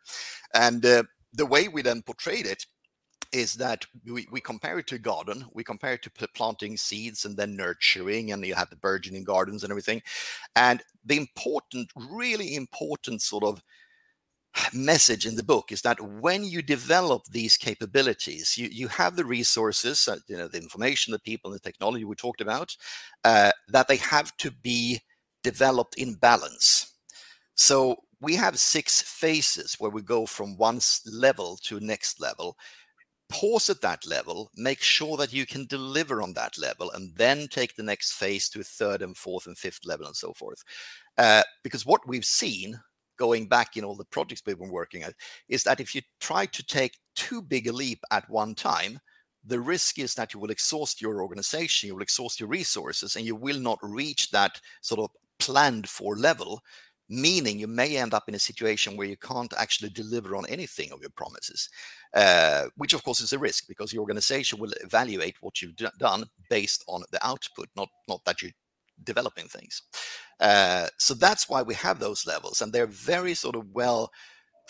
And 0.54 0.86
uh, 0.86 1.02
the 1.32 1.46
way 1.46 1.68
we 1.68 1.82
then 1.82 2.02
portrayed 2.02 2.46
it 2.46 2.66
is 3.32 3.54
that 3.54 3.84
we, 4.04 4.26
we 4.30 4.40
compare 4.40 4.78
it 4.78 4.86
to 4.88 4.98
garden. 4.98 5.44
We 5.52 5.64
compare 5.64 5.94
it 5.94 6.02
to 6.02 6.28
planting 6.34 6.76
seeds 6.76 7.24
and 7.24 7.36
then 7.36 7.56
nurturing 7.56 8.32
and 8.32 8.44
you 8.44 8.54
have 8.54 8.70
the 8.70 8.76
burgeoning 8.76 9.24
gardens 9.24 9.62
and 9.62 9.70
everything. 9.70 10.02
And 10.54 10.82
the 11.04 11.16
important 11.16 11.90
really 11.96 12.54
important 12.54 13.22
sort 13.22 13.44
of 13.44 13.62
message 14.72 15.26
in 15.26 15.36
the 15.36 15.42
book 15.42 15.70
is 15.70 15.82
that 15.82 16.00
when 16.00 16.42
you 16.42 16.62
develop 16.62 17.22
these 17.26 17.58
capabilities 17.58 18.56
you, 18.56 18.68
you 18.72 18.88
have 18.88 19.14
the 19.14 19.24
resources 19.24 20.08
uh, 20.08 20.16
you 20.28 20.36
know 20.38 20.48
the 20.48 20.56
information 20.56 21.12
the 21.12 21.18
people 21.18 21.50
and 21.50 21.60
the 21.60 21.62
technology 21.62 22.06
we 22.06 22.14
talked 22.14 22.40
about 22.40 22.74
uh, 23.24 23.50
that 23.68 23.86
they 23.86 23.98
have 23.98 24.34
to 24.38 24.50
be 24.50 24.98
developed 25.46 25.94
in 25.96 26.14
balance. 26.14 26.94
So 27.54 27.96
we 28.20 28.34
have 28.34 28.58
six 28.58 29.00
phases 29.00 29.76
where 29.78 29.92
we 29.92 30.02
go 30.02 30.26
from 30.26 30.56
one 30.56 30.80
level 31.06 31.56
to 31.62 31.78
next 31.78 32.20
level 32.20 32.56
pause 33.28 33.68
at 33.70 33.80
that 33.80 34.06
level 34.06 34.50
make 34.56 34.80
sure 34.80 35.16
that 35.16 35.32
you 35.32 35.46
can 35.46 35.66
deliver 35.66 36.22
on 36.22 36.32
that 36.34 36.56
level 36.58 36.90
and 36.92 37.14
then 37.16 37.48
take 37.48 37.74
the 37.74 37.82
next 37.82 38.12
phase 38.12 38.48
to 38.48 38.60
a 38.60 38.64
third 38.64 39.02
and 39.02 39.16
fourth 39.16 39.46
and 39.46 39.58
fifth 39.58 39.80
level 39.84 40.06
and 40.06 40.16
so 40.16 40.32
forth. 40.32 40.62
Uh, 41.18 41.42
because 41.62 41.84
what 41.84 42.06
we've 42.06 42.24
seen 42.24 42.78
going 43.16 43.48
back 43.48 43.76
in 43.76 43.84
all 43.84 43.96
the 43.96 44.04
projects 44.04 44.42
we've 44.46 44.58
been 44.58 44.70
working 44.70 45.02
at 45.02 45.14
is 45.48 45.64
that 45.64 45.80
if 45.80 45.94
you 45.94 46.02
try 46.20 46.46
to 46.46 46.64
take 46.64 46.98
too 47.14 47.42
big 47.42 47.66
a 47.66 47.72
leap 47.72 48.00
at 48.10 48.28
one 48.28 48.54
time 48.54 48.98
the 49.44 49.58
risk 49.58 49.98
is 49.98 50.14
that 50.14 50.34
you 50.34 50.40
will 50.40 50.50
exhaust 50.50 51.00
your 51.00 51.22
organization 51.22 51.86
you 51.86 51.94
will 51.94 52.02
exhaust 52.02 52.38
your 52.38 52.48
resources 52.48 53.16
and 53.16 53.24
you 53.24 53.34
will 53.34 53.58
not 53.58 53.78
reach 53.82 54.30
that 54.30 54.60
sort 54.82 55.00
of 55.00 55.10
planned 55.38 55.88
for 55.88 56.16
level 56.16 56.60
meaning 57.08 57.58
you 57.58 57.66
may 57.66 57.96
end 57.96 58.14
up 58.14 58.28
in 58.28 58.34
a 58.34 58.38
situation 58.38 58.96
where 58.96 59.06
you 59.06 59.16
can't 59.16 59.52
actually 59.56 59.90
deliver 59.90 60.34
on 60.36 60.46
anything 60.48 60.90
of 60.92 61.00
your 61.00 61.10
promises, 61.10 61.68
uh, 62.14 62.64
which 62.76 62.92
of 62.94 63.04
course 63.04 63.20
is 63.20 63.32
a 63.32 63.38
risk 63.38 63.66
because 63.68 63.90
the 63.90 63.98
organization 63.98 64.58
will 64.58 64.72
evaluate 64.82 65.36
what 65.40 65.62
you've 65.62 65.76
d- 65.76 65.86
done 65.98 66.24
based 66.50 66.84
on 66.88 67.02
the 67.12 67.26
output, 67.26 67.68
not 67.76 67.88
not 68.08 68.24
that 68.24 68.42
you're 68.42 68.52
developing 69.04 69.46
things. 69.48 69.82
Uh, 70.40 70.88
so 70.98 71.14
that's 71.14 71.48
why 71.48 71.62
we 71.62 71.74
have 71.74 71.98
those 71.98 72.26
levels, 72.26 72.60
and 72.60 72.72
they're 72.72 72.86
very 72.86 73.34
sort 73.34 73.56
of 73.56 73.70
well 73.72 74.10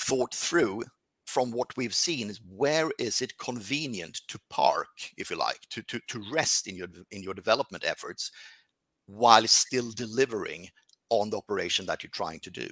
thought 0.01 0.35
through. 0.35 0.83
From 1.27 1.51
what 1.51 1.77
we've 1.77 1.95
seen 1.95 2.31
is 2.31 2.41
where 2.49 2.89
is 3.01 3.21
it 3.21 3.37
convenient 3.39 4.21
to 4.29 4.39
park, 4.49 4.87
if 5.17 5.29
you 5.29 5.37
like, 5.37 5.61
to 5.71 5.83
to 5.83 6.01
to 6.09 6.23
rest 6.31 6.69
in 6.69 6.77
your 6.77 6.89
in 7.11 7.23
your 7.23 7.35
development 7.35 7.85
efforts, 7.85 8.31
while 9.07 9.47
still 9.49 9.91
delivering 9.91 10.69
on 11.11 11.31
the 11.31 11.37
operation 11.37 11.87
that 11.87 12.03
you're 12.03 12.11
trying 12.11 12.41
to 12.41 12.51
do. 12.51 12.69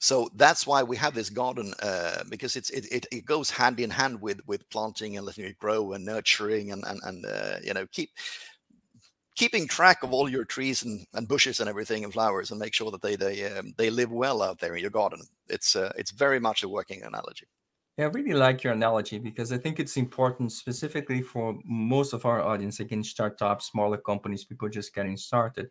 So 0.00 0.30
that's 0.34 0.66
why 0.66 0.82
we 0.82 0.96
have 0.96 1.14
this 1.14 1.28
garden 1.28 1.74
uh, 1.82 2.24
because 2.30 2.56
it, 2.56 2.70
it, 2.70 3.06
it 3.12 3.26
goes 3.26 3.50
hand 3.50 3.78
in 3.80 3.90
hand 3.90 4.20
with 4.22 4.40
with 4.46 4.68
planting 4.70 5.18
and 5.18 5.26
letting 5.26 5.44
it 5.44 5.58
grow 5.58 5.92
and 5.92 6.04
nurturing 6.04 6.72
and 6.72 6.82
and, 6.86 7.00
and 7.04 7.26
uh, 7.26 7.56
you 7.62 7.74
know 7.74 7.86
keep 7.92 8.10
keeping 9.36 9.68
track 9.68 10.02
of 10.02 10.12
all 10.12 10.28
your 10.28 10.44
trees 10.44 10.84
and, 10.84 11.06
and 11.12 11.28
bushes 11.28 11.60
and 11.60 11.68
everything 11.68 12.04
and 12.04 12.12
flowers 12.14 12.50
and 12.50 12.58
make 12.58 12.72
sure 12.72 12.90
that 12.90 13.02
they 13.02 13.14
they 13.14 13.44
um, 13.52 13.74
they 13.76 13.90
live 13.90 14.10
well 14.10 14.40
out 14.42 14.58
there 14.58 14.74
in 14.74 14.80
your 14.80 14.90
garden. 14.90 15.20
It's 15.48 15.76
uh, 15.76 15.92
it's 15.96 16.12
very 16.12 16.40
much 16.40 16.62
a 16.62 16.68
working 16.68 17.02
analogy. 17.02 17.46
Yeah, 17.98 18.06
I 18.06 18.08
really 18.08 18.32
like 18.32 18.64
your 18.64 18.72
analogy 18.72 19.18
because 19.18 19.52
I 19.52 19.58
think 19.58 19.78
it's 19.78 19.98
important 19.98 20.52
specifically 20.52 21.20
for 21.20 21.58
most 21.66 22.14
of 22.14 22.24
our 22.24 22.40
audience, 22.40 22.80
again, 22.80 23.04
startups, 23.04 23.66
smaller 23.66 23.98
companies, 23.98 24.44
people 24.44 24.70
just 24.70 24.94
getting 24.94 25.18
started 25.18 25.68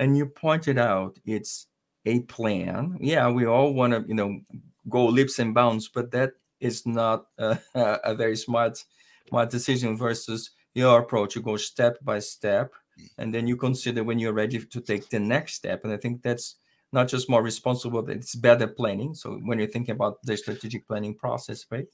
and 0.00 0.16
you 0.16 0.26
pointed 0.26 0.78
out 0.78 1.18
it's 1.26 1.66
a 2.06 2.20
plan. 2.20 2.98
Yeah 3.00 3.28
we 3.28 3.46
all 3.46 3.72
want 3.72 3.92
to 3.92 4.04
you 4.08 4.14
know 4.14 4.40
go 4.88 5.04
leaps 5.06 5.38
and 5.38 5.54
bounds 5.54 5.88
but 5.88 6.10
that 6.10 6.32
is 6.58 6.86
not 6.86 7.26
a, 7.38 7.58
a 7.74 8.14
very 8.14 8.36
smart 8.36 8.82
smart 9.28 9.50
decision 9.50 9.96
versus 9.96 10.50
your 10.74 10.98
approach. 10.98 11.36
You 11.36 11.42
go 11.42 11.56
step 11.56 11.98
by 12.02 12.18
step 12.18 12.72
and 13.18 13.32
then 13.32 13.46
you 13.46 13.56
consider 13.56 14.02
when 14.02 14.18
you're 14.18 14.32
ready 14.32 14.58
to 14.58 14.80
take 14.80 15.08
the 15.10 15.20
next 15.20 15.54
step. 15.54 15.84
And 15.84 15.92
i 15.92 15.96
think 15.96 16.22
that's 16.22 16.56
not 16.92 17.06
just 17.06 17.30
more 17.30 17.42
responsible 17.42 18.02
but 18.02 18.16
it's 18.16 18.34
better 18.34 18.66
planning. 18.66 19.14
So 19.14 19.38
when 19.44 19.58
you're 19.58 19.68
thinking 19.68 19.94
about 19.94 20.22
the 20.24 20.36
strategic 20.36 20.88
planning 20.88 21.14
process 21.14 21.66
right 21.70 21.86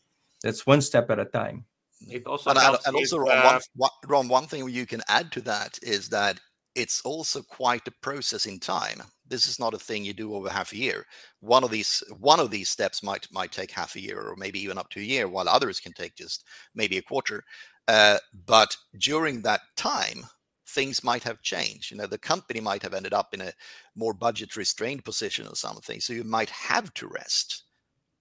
that's 0.43 0.67
one 0.67 0.81
step 0.81 1.11
at 1.11 1.19
a 1.19 1.25
time. 1.25 1.65
It 2.09 2.27
also 2.27 2.51
and, 2.51 2.59
and 2.87 2.95
also 2.95 3.19
Rom, 3.19 3.31
uh, 3.33 3.61
one, 3.75 3.91
Rom, 4.07 4.29
one 4.29 4.47
thing 4.47 4.69
you 4.69 4.87
can 4.87 5.03
add 5.09 5.33
to 5.33 5.41
that 5.43 5.79
is 5.83 6.11
that 6.11 6.39
it's 6.77 7.01
also 7.05 7.43
quite 7.43 7.89
a 7.89 7.93
process 8.03 8.47
in 8.47 8.61
time. 8.61 9.03
This 9.27 9.47
is 9.49 9.59
not 9.59 9.75
a 9.75 9.79
thing 9.79 10.05
you 10.05 10.13
do 10.13 10.35
over 10.35 10.49
half 10.51 10.73
a 10.73 10.77
year. 10.77 11.07
One 11.41 11.65
of 11.65 11.71
these 11.71 12.03
one 12.21 12.39
of 12.41 12.51
these 12.51 12.71
steps 12.71 13.03
might 13.03 13.27
might 13.33 13.53
take 13.53 13.73
half 13.73 13.97
a 13.97 14.01
year 14.01 14.21
or 14.21 14.37
maybe 14.37 14.61
even 14.61 14.79
up 14.79 14.91
to 14.91 15.01
a 15.01 15.05
year, 15.05 15.29
while 15.29 15.49
others 15.49 15.81
can 15.81 15.93
take 15.95 16.15
just 16.17 16.45
maybe 16.75 16.99
a 16.99 17.03
quarter. 17.03 17.43
Uh, 17.89 18.19
but 18.47 18.77
during 18.99 19.43
that 19.43 19.61
time, 19.77 20.27
things 20.69 21.05
might 21.05 21.23
have 21.25 21.43
changed. 21.43 21.91
You 21.91 21.97
know, 21.99 22.07
the 22.07 22.19
company 22.19 22.61
might 22.61 22.83
have 22.83 22.95
ended 22.95 23.15
up 23.15 23.33
in 23.35 23.41
a 23.41 23.53
more 23.97 24.15
budget 24.15 24.57
restrained 24.57 25.05
position 25.05 25.47
or 25.47 25.57
something. 25.57 26.01
So 26.01 26.13
you 26.13 26.25
might 26.25 26.51
have 26.51 26.93
to 26.95 27.09
rest 27.09 27.65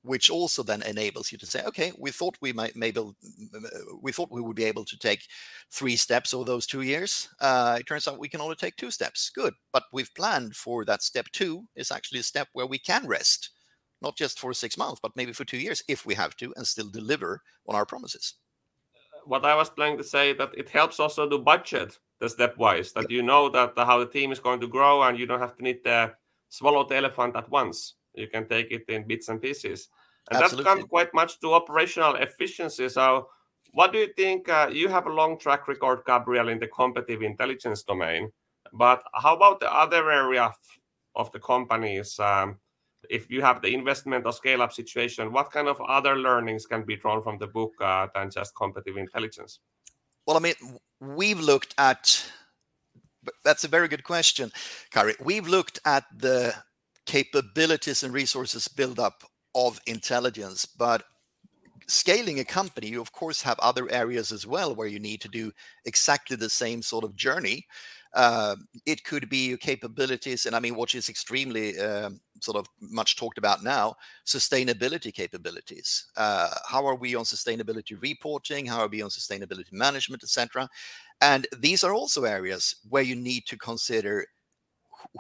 which 0.06 0.30
also 0.30 0.62
then 0.64 0.84
enables 0.84 1.32
you 1.32 1.38
to 1.38 1.46
say, 1.46 1.64
okay, 1.66 1.92
we 1.98 2.12
thought 2.12 2.38
we 2.42 2.54
might 2.54 2.76
maybe 2.76 3.02
we 4.02 4.12
thought 4.12 4.32
we 4.32 4.42
would 4.42 4.56
be 4.56 4.64
able 4.64 4.86
to 4.86 4.98
take 4.98 5.28
three 5.72 5.96
steps 5.96 6.34
over 6.34 6.46
those 6.46 6.68
two 6.68 6.82
years. 6.82 7.30
Uh, 7.42 7.78
it 7.80 7.88
turns 7.88 8.08
out 8.08 8.20
we 8.20 8.30
can 8.30 8.42
only 8.42 8.56
take 8.56 8.76
two 8.76 8.92
steps. 8.92 9.32
Good, 9.34 9.54
but 9.74 9.84
we've 9.92 10.14
planned 10.16 10.56
for 10.56 10.86
that 10.86 11.02
step 11.02 11.26
two 11.32 11.66
is 11.76 11.92
actually 11.92 12.20
a 12.20 12.24
step 12.24 12.48
where 12.54 12.68
we 12.68 12.78
can 12.78 13.08
rest, 13.08 13.50
not 14.02 14.16
just 14.16 14.40
for 14.40 14.54
six 14.54 14.78
months, 14.78 15.00
but 15.02 15.16
maybe 15.16 15.34
for 15.34 15.46
two 15.46 15.58
years 15.58 15.84
if 15.88 16.06
we 16.06 16.14
have 16.14 16.36
to, 16.38 16.54
and 16.56 16.68
still 16.68 16.90
deliver 16.90 17.42
on 17.68 17.76
our 17.76 17.86
promises. 17.86 18.36
What 19.26 19.44
I 19.44 19.56
was 19.56 19.72
planning 19.72 19.98
to 19.98 20.04
say 20.04 20.34
that 20.34 20.52
it 20.56 20.70
helps 20.70 21.00
also 21.00 21.28
to 21.28 21.40
budget 21.40 21.98
the 22.20 22.28
stepwise 22.28 22.94
that 22.94 23.10
you 23.10 23.24
know 23.24 23.50
that 23.50 23.74
how 23.76 23.98
the 23.98 24.06
team 24.06 24.32
is 24.32 24.40
going 24.40 24.60
to 24.62 24.68
grow 24.68 25.04
and 25.04 25.18
you 25.18 25.26
don't 25.26 25.40
have 25.40 25.58
to 25.58 25.64
need 25.64 25.84
to 25.84 26.16
swallow 26.50 26.88
the 26.88 26.96
elephant 26.96 27.36
at 27.36 27.50
once. 27.50 27.96
You 28.18 28.28
can 28.28 28.48
take 28.48 28.72
it 28.72 28.86
in 28.88 29.08
bits 29.08 29.30
and 29.30 29.42
pieces. 29.42 29.90
And 30.32 30.42
Absolutely. 30.42 30.64
that 30.64 30.70
comes 30.70 30.86
quite 30.86 31.14
much 31.14 31.40
to 31.42 31.54
operational 31.54 32.16
efficiency. 32.16 32.90
So, 32.90 33.30
what 33.72 33.92
do 33.92 34.00
you 34.00 34.10
think? 34.16 34.50
Uh, 34.50 34.70
you 34.72 34.88
have 34.88 35.06
a 35.06 35.14
long 35.14 35.38
track 35.38 35.68
record, 35.68 36.02
Gabriel, 36.06 36.50
in 36.50 36.60
the 36.60 36.68
competitive 36.68 37.22
intelligence 37.22 37.84
domain. 37.84 38.32
But 38.74 39.04
how 39.14 39.36
about 39.36 39.60
the 39.60 39.72
other 39.72 40.12
area 40.12 40.52
of 41.16 41.32
the 41.32 41.40
companies? 41.40 42.20
Um, 42.20 42.58
if 43.10 43.30
you 43.30 43.42
have 43.42 43.62
the 43.62 43.74
investment 43.74 44.26
or 44.26 44.34
scale 44.34 44.62
up 44.62 44.74
situation, 44.74 45.32
what 45.32 45.52
kind 45.52 45.68
of 45.68 45.80
other 45.82 46.16
learnings 46.16 46.66
can 46.66 46.84
be 46.84 46.96
drawn 46.96 47.22
from 47.22 47.38
the 47.38 47.48
book 47.48 47.74
uh, 47.80 48.08
than 48.16 48.32
just 48.32 48.56
competitive 48.56 48.98
intelligence? 48.98 49.60
Well, 50.26 50.38
I 50.38 50.40
mean, 50.40 50.56
we've 51.00 51.40
looked 51.40 51.76
at 51.78 52.26
that's 53.44 53.64
a 53.64 53.68
very 53.68 53.88
good 53.88 54.04
question, 54.04 54.52
Kari. 54.92 55.16
We've 55.20 55.48
looked 55.48 55.80
at 55.86 56.06
the 56.16 56.54
capabilities 57.06 58.04
and 58.04 58.14
resources 58.14 58.68
build 58.68 59.00
up 59.00 59.24
of 59.54 59.80
intelligence, 59.88 60.66
but 60.66 61.04
scaling 61.88 62.40
a 62.40 62.46
company, 62.46 62.88
you 62.88 63.02
of 63.02 63.12
course 63.12 63.42
have 63.42 63.60
other 63.60 63.90
areas 63.92 64.32
as 64.32 64.46
well 64.48 64.76
where 64.76 64.88
you 64.88 65.00
need 65.00 65.22
to 65.22 65.28
do 65.28 65.52
exactly 65.86 66.36
the 66.36 66.50
same 66.50 66.82
sort 66.82 67.04
of 67.04 67.16
journey. 67.16 67.66
Uh, 68.14 68.56
it 68.86 69.04
could 69.04 69.28
be 69.30 69.50
your 69.50 69.58
capabilities, 69.58 70.46
and 70.46 70.56
I 70.56 70.62
mean, 70.62 70.76
what 70.76 70.96
is 70.96 71.10
extremely 71.10 71.78
um, 71.80 72.22
sort 72.42 72.56
of 72.58 72.66
much 72.80 73.18
talked 73.18 73.38
about 73.38 73.62
now, 73.62 73.94
sustainability 74.26 75.14
capabilities. 75.14 76.08
Uh, 76.16 76.50
how 76.66 76.86
are 76.86 76.96
we 76.96 77.14
on 77.14 77.26
sustainability 77.26 78.02
reporting? 78.02 78.66
How 78.66 78.80
are 78.80 78.88
we 78.88 79.02
on 79.02 79.10
sustainability 79.10 79.74
management, 79.74 80.24
etc. 80.24 80.70
And 81.20 81.46
these 81.58 81.84
are 81.84 81.94
also 81.94 82.24
areas 82.24 82.76
where 82.88 83.04
you 83.04 83.16
need 83.16 83.46
to 83.48 83.58
consider 83.58 84.26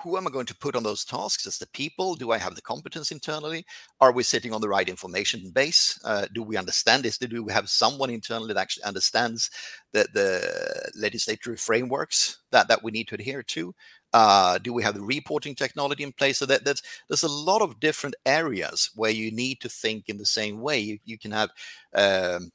who 0.01 0.17
am 0.17 0.27
I 0.27 0.29
going 0.29 0.45
to 0.47 0.55
put 0.55 0.75
on 0.75 0.83
those 0.83 1.05
tasks 1.05 1.47
as 1.47 1.57
the 1.57 1.67
people? 1.67 2.15
Do 2.15 2.31
I 2.31 2.37
have 2.37 2.55
the 2.55 2.61
competence 2.61 3.11
internally? 3.11 3.65
Are 4.01 4.11
we 4.11 4.23
sitting 4.23 4.53
on 4.53 4.61
the 4.61 4.69
right 4.69 4.87
information 4.87 5.51
base? 5.51 5.99
Uh, 6.03 6.25
do 6.33 6.43
we 6.43 6.57
understand 6.57 7.03
this? 7.03 7.17
Do 7.17 7.43
we 7.43 7.53
have 7.53 7.69
someone 7.69 8.09
internally 8.09 8.53
that 8.53 8.59
actually 8.59 8.83
understands 8.83 9.49
the, 9.93 10.07
the 10.13 10.91
legislative 10.99 11.59
frameworks 11.59 12.39
that, 12.51 12.67
that 12.67 12.83
we 12.83 12.91
need 12.91 13.07
to 13.09 13.15
adhere 13.15 13.43
to? 13.43 13.73
Uh, 14.13 14.57
do 14.59 14.71
we 14.71 14.81
have 14.81 14.95
the 14.95 15.01
reporting 15.01 15.55
technology 15.55 16.03
in 16.03 16.11
place? 16.13 16.37
So 16.37 16.45
that 16.45 16.63
that's, 16.63 16.81
there's 17.09 17.23
a 17.23 17.27
lot 17.27 17.61
of 17.61 17.79
different 17.79 18.15
areas 18.25 18.89
where 18.95 19.11
you 19.11 19.31
need 19.31 19.59
to 19.61 19.69
think 19.69 20.07
in 20.07 20.17
the 20.17 20.25
same 20.25 20.61
way. 20.61 20.79
You, 20.79 20.99
you 21.03 21.17
can 21.17 21.31
have 21.31 21.49
um, 21.93 22.51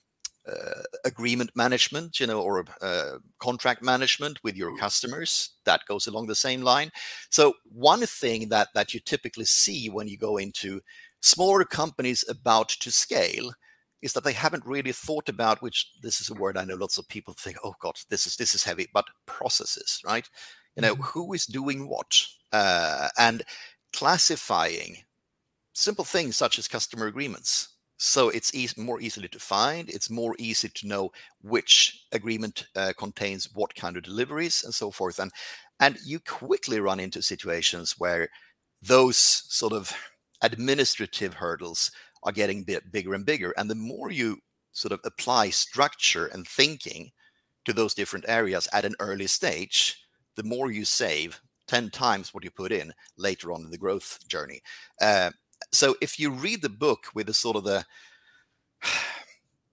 uh, 0.51 0.83
agreement 1.05 1.51
management, 1.55 2.21
you 2.21 2.27
know, 2.27 2.41
or 2.41 2.65
uh, 2.83 3.19
contract 3.39 3.83
management 3.83 4.43
with 4.43 4.57
your 4.57 4.77
customers. 4.77 5.51
That 5.65 5.83
goes 5.87 6.07
along 6.07 6.27
the 6.27 6.35
same 6.35 6.63
line. 6.63 6.91
So 7.31 7.55
one 7.65 8.05
thing 8.07 8.49
that 8.49 8.69
that 8.75 8.95
you 8.95 9.01
typically 9.01 9.45
see 9.45 9.89
when 9.89 10.09
you 10.09 10.19
go 10.19 10.37
into 10.37 10.81
smaller 11.21 11.65
companies 11.65 12.25
about 12.29 12.69
to 12.69 12.91
scale 12.91 13.53
is 14.03 14.13
that 14.15 14.25
they 14.25 14.33
haven't 14.33 14.65
really 14.65 14.93
thought 14.93 15.29
about 15.29 15.61
which 15.63 15.93
this 16.03 16.21
is 16.21 16.31
a 16.31 16.35
word 16.35 16.57
I 16.57 16.65
know 16.65 16.77
lots 16.77 16.99
of 16.99 17.09
people 17.09 17.35
think, 17.35 17.59
oh 17.63 17.75
God, 17.81 17.99
this 18.09 18.27
is 18.27 18.37
this 18.37 18.55
is 18.55 18.65
heavy, 18.65 18.89
but 18.93 19.05
processes, 19.27 20.01
right? 20.05 20.29
You 20.77 20.83
know, 20.83 20.95
mm-hmm. 20.95 21.03
who 21.03 21.33
is 21.35 21.47
doing 21.47 21.89
what, 21.89 22.19
uh, 22.53 23.09
and 23.19 23.43
classifying 23.93 24.99
simple 25.75 26.05
things 26.05 26.37
such 26.37 26.59
as 26.59 26.69
customer 26.69 27.07
agreements 27.07 27.69
so 28.03 28.31
it's 28.31 28.55
easy, 28.55 28.81
more 28.81 28.99
easily 29.03 29.29
to 29.29 29.39
find. 29.39 29.91
It's 29.91 30.09
more 30.09 30.35
easy 30.39 30.71
to 30.71 30.87
know 30.87 31.13
which 31.43 32.07
agreement 32.13 32.67
uh, 32.75 32.95
contains 32.97 33.51
what 33.53 33.75
kind 33.75 33.95
of 33.95 34.05
deliveries 34.05 34.65
and 34.65 34.75
so 34.75 34.91
forth. 34.91 35.19
And 35.19 35.31
and 35.81 35.99
you 36.03 36.19
quickly 36.21 36.81
run 36.81 36.99
into 36.99 37.21
situations 37.21 37.97
where 37.99 38.31
those 38.81 39.19
sort 39.19 39.75
of 39.75 39.93
administrative 40.41 41.35
hurdles 41.35 41.91
are 42.23 42.33
getting 42.33 42.65
bit 42.65 42.91
bigger 42.91 43.13
and 43.13 43.27
bigger. 43.27 43.53
And 43.59 43.69
the 43.69 43.75
more 43.75 44.11
you 44.11 44.39
sort 44.73 44.93
of 44.93 45.01
apply 45.05 45.51
structure 45.51 46.25
and 46.29 46.49
thinking 46.49 47.11
to 47.67 47.75
those 47.75 47.93
different 47.93 48.25
areas 48.29 48.67
at 48.73 48.87
an 48.87 48.95
early 48.99 49.27
stage, 49.27 50.03
the 50.37 50.43
more 50.43 50.71
you 50.71 50.87
save 50.87 51.39
10 51.69 51.91
times 51.91 52.33
what 52.33 52.45
you 52.45 52.51
put 52.51 52.73
in 52.73 52.95
later 53.19 53.53
on 53.53 53.61
in 53.61 53.71
the 53.71 53.77
growth 53.77 54.27
journey. 54.27 54.63
Uh, 55.03 55.33
so 55.73 55.97
if 56.01 56.19
you 56.19 56.31
read 56.31 56.63
the 56.63 56.69
book 56.69 57.07
with 57.15 57.27
the 57.27 57.35
sort 57.35 57.57
of 57.57 57.65
the 57.65 57.85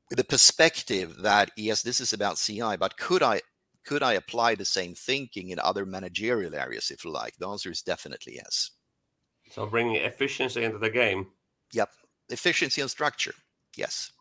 with 0.10 0.18
the 0.18 0.24
perspective 0.24 1.18
that 1.22 1.52
yes, 1.56 1.82
this 1.82 2.00
is 2.00 2.14
about 2.14 2.38
CI, 2.38 2.78
but 2.78 2.98
could 2.98 3.24
I 3.24 3.42
could 3.86 4.04
I 4.04 4.14
apply 4.14 4.56
the 4.56 4.66
same 4.66 4.94
thinking 4.94 5.50
in 5.50 5.60
other 5.60 5.86
managerial 5.86 6.54
areas, 6.54 6.92
if 6.92 7.06
you 7.06 7.12
like? 7.12 7.38
The 7.38 7.48
answer 7.48 7.72
is 7.72 7.82
definitely 7.82 8.36
yes. 8.36 8.72
So 9.52 9.66
bringing 9.66 9.96
efficiency 9.96 10.64
into 10.64 10.78
the 10.78 10.90
game. 10.90 11.28
Yep, 11.74 11.90
efficiency 12.30 12.82
and 12.82 12.92
structure. 12.92 13.34
Yes. 13.78 14.12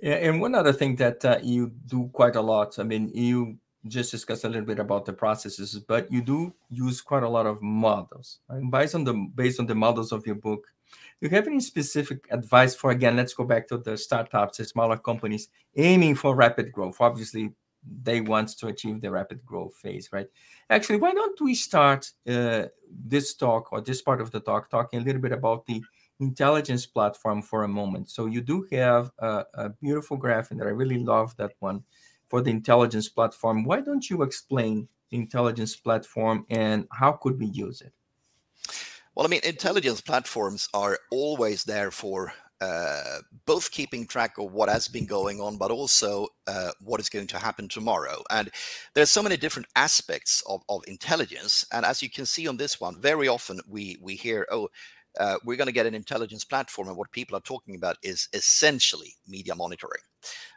Yeah, 0.00 0.14
and 0.14 0.40
one 0.40 0.54
other 0.54 0.72
thing 0.72 0.96
that 0.96 1.24
uh, 1.24 1.38
you 1.42 1.72
do 1.86 2.10
quite 2.12 2.36
a 2.36 2.42
lot. 2.42 2.78
I 2.78 2.82
mean, 2.82 3.10
you 3.14 3.58
just 3.86 4.10
discuss 4.10 4.44
a 4.44 4.48
little 4.48 4.64
bit 4.66 4.78
about 4.78 5.04
the 5.04 5.12
processes, 5.12 5.78
but 5.86 6.10
you 6.10 6.22
do 6.22 6.54
use 6.70 7.00
quite 7.00 7.22
a 7.22 7.28
lot 7.28 7.46
of 7.46 7.62
models. 7.62 8.38
Right? 8.48 8.62
Based 8.70 8.94
on 8.94 9.04
the 9.04 9.14
based 9.34 9.60
on 9.60 9.66
the 9.66 9.74
models 9.74 10.12
of 10.12 10.26
your 10.26 10.36
book, 10.36 10.66
do 11.20 11.28
you 11.28 11.30
have 11.30 11.46
any 11.46 11.60
specific 11.60 12.26
advice 12.30 12.74
for 12.74 12.90
again? 12.90 13.16
Let's 13.16 13.34
go 13.34 13.44
back 13.44 13.68
to 13.68 13.78
the 13.78 13.96
startups, 13.96 14.58
the 14.58 14.64
smaller 14.64 14.96
companies 14.96 15.48
aiming 15.76 16.14
for 16.14 16.34
rapid 16.34 16.72
growth. 16.72 16.96
Obviously, 17.00 17.52
they 18.02 18.20
want 18.20 18.48
to 18.48 18.68
achieve 18.68 19.00
the 19.00 19.10
rapid 19.10 19.44
growth 19.44 19.76
phase, 19.76 20.08
right? 20.12 20.28
Actually, 20.70 20.98
why 20.98 21.12
don't 21.12 21.40
we 21.40 21.54
start 21.54 22.10
uh, 22.26 22.64
this 22.88 23.34
talk 23.34 23.72
or 23.72 23.80
this 23.80 24.00
part 24.00 24.20
of 24.20 24.30
the 24.30 24.40
talk 24.40 24.70
talking 24.70 25.00
a 25.00 25.04
little 25.04 25.20
bit 25.20 25.32
about 25.32 25.66
the 25.66 25.82
intelligence 26.20 26.86
platform 26.86 27.42
for 27.42 27.64
a 27.64 27.68
moment? 27.68 28.10
So 28.10 28.26
you 28.26 28.40
do 28.40 28.66
have 28.72 29.10
a, 29.18 29.44
a 29.54 29.68
beautiful 29.68 30.16
graph, 30.16 30.50
and 30.50 30.62
I 30.62 30.66
really 30.66 30.98
love 30.98 31.36
that 31.36 31.52
one 31.58 31.84
for 32.34 32.42
the 32.42 32.50
intelligence 32.50 33.08
platform. 33.08 33.62
Why 33.62 33.80
don't 33.80 34.10
you 34.10 34.24
explain 34.24 34.88
the 35.08 35.18
intelligence 35.18 35.76
platform 35.76 36.46
and 36.50 36.88
how 36.90 37.12
could 37.12 37.38
we 37.38 37.46
use 37.46 37.80
it? 37.80 37.92
Well, 39.14 39.24
I 39.24 39.28
mean, 39.28 39.42
intelligence 39.44 40.00
platforms 40.00 40.68
are 40.74 40.98
always 41.12 41.62
there 41.62 41.92
for 41.92 42.32
uh, 42.60 43.18
both 43.46 43.70
keeping 43.70 44.04
track 44.04 44.36
of 44.38 44.52
what 44.52 44.68
has 44.68 44.88
been 44.88 45.06
going 45.06 45.40
on, 45.40 45.58
but 45.58 45.70
also 45.70 46.26
uh, 46.48 46.72
what 46.80 46.98
is 46.98 47.08
going 47.08 47.28
to 47.28 47.38
happen 47.38 47.68
tomorrow. 47.68 48.24
And 48.30 48.50
there's 48.94 49.10
so 49.10 49.22
many 49.22 49.36
different 49.36 49.68
aspects 49.76 50.42
of, 50.48 50.62
of 50.68 50.82
intelligence. 50.88 51.64
And 51.70 51.86
as 51.86 52.02
you 52.02 52.10
can 52.10 52.26
see 52.26 52.48
on 52.48 52.56
this 52.56 52.80
one, 52.80 53.00
very 53.00 53.28
often 53.28 53.60
we 53.68 53.96
we 54.02 54.16
hear, 54.16 54.44
oh, 54.50 54.70
uh, 55.18 55.36
we're 55.44 55.56
going 55.56 55.66
to 55.66 55.72
get 55.72 55.86
an 55.86 55.94
intelligence 55.94 56.44
platform, 56.44 56.88
and 56.88 56.96
what 56.96 57.10
people 57.12 57.36
are 57.36 57.40
talking 57.40 57.76
about 57.76 57.96
is 58.02 58.28
essentially 58.32 59.14
media 59.28 59.54
monitoring. 59.54 60.02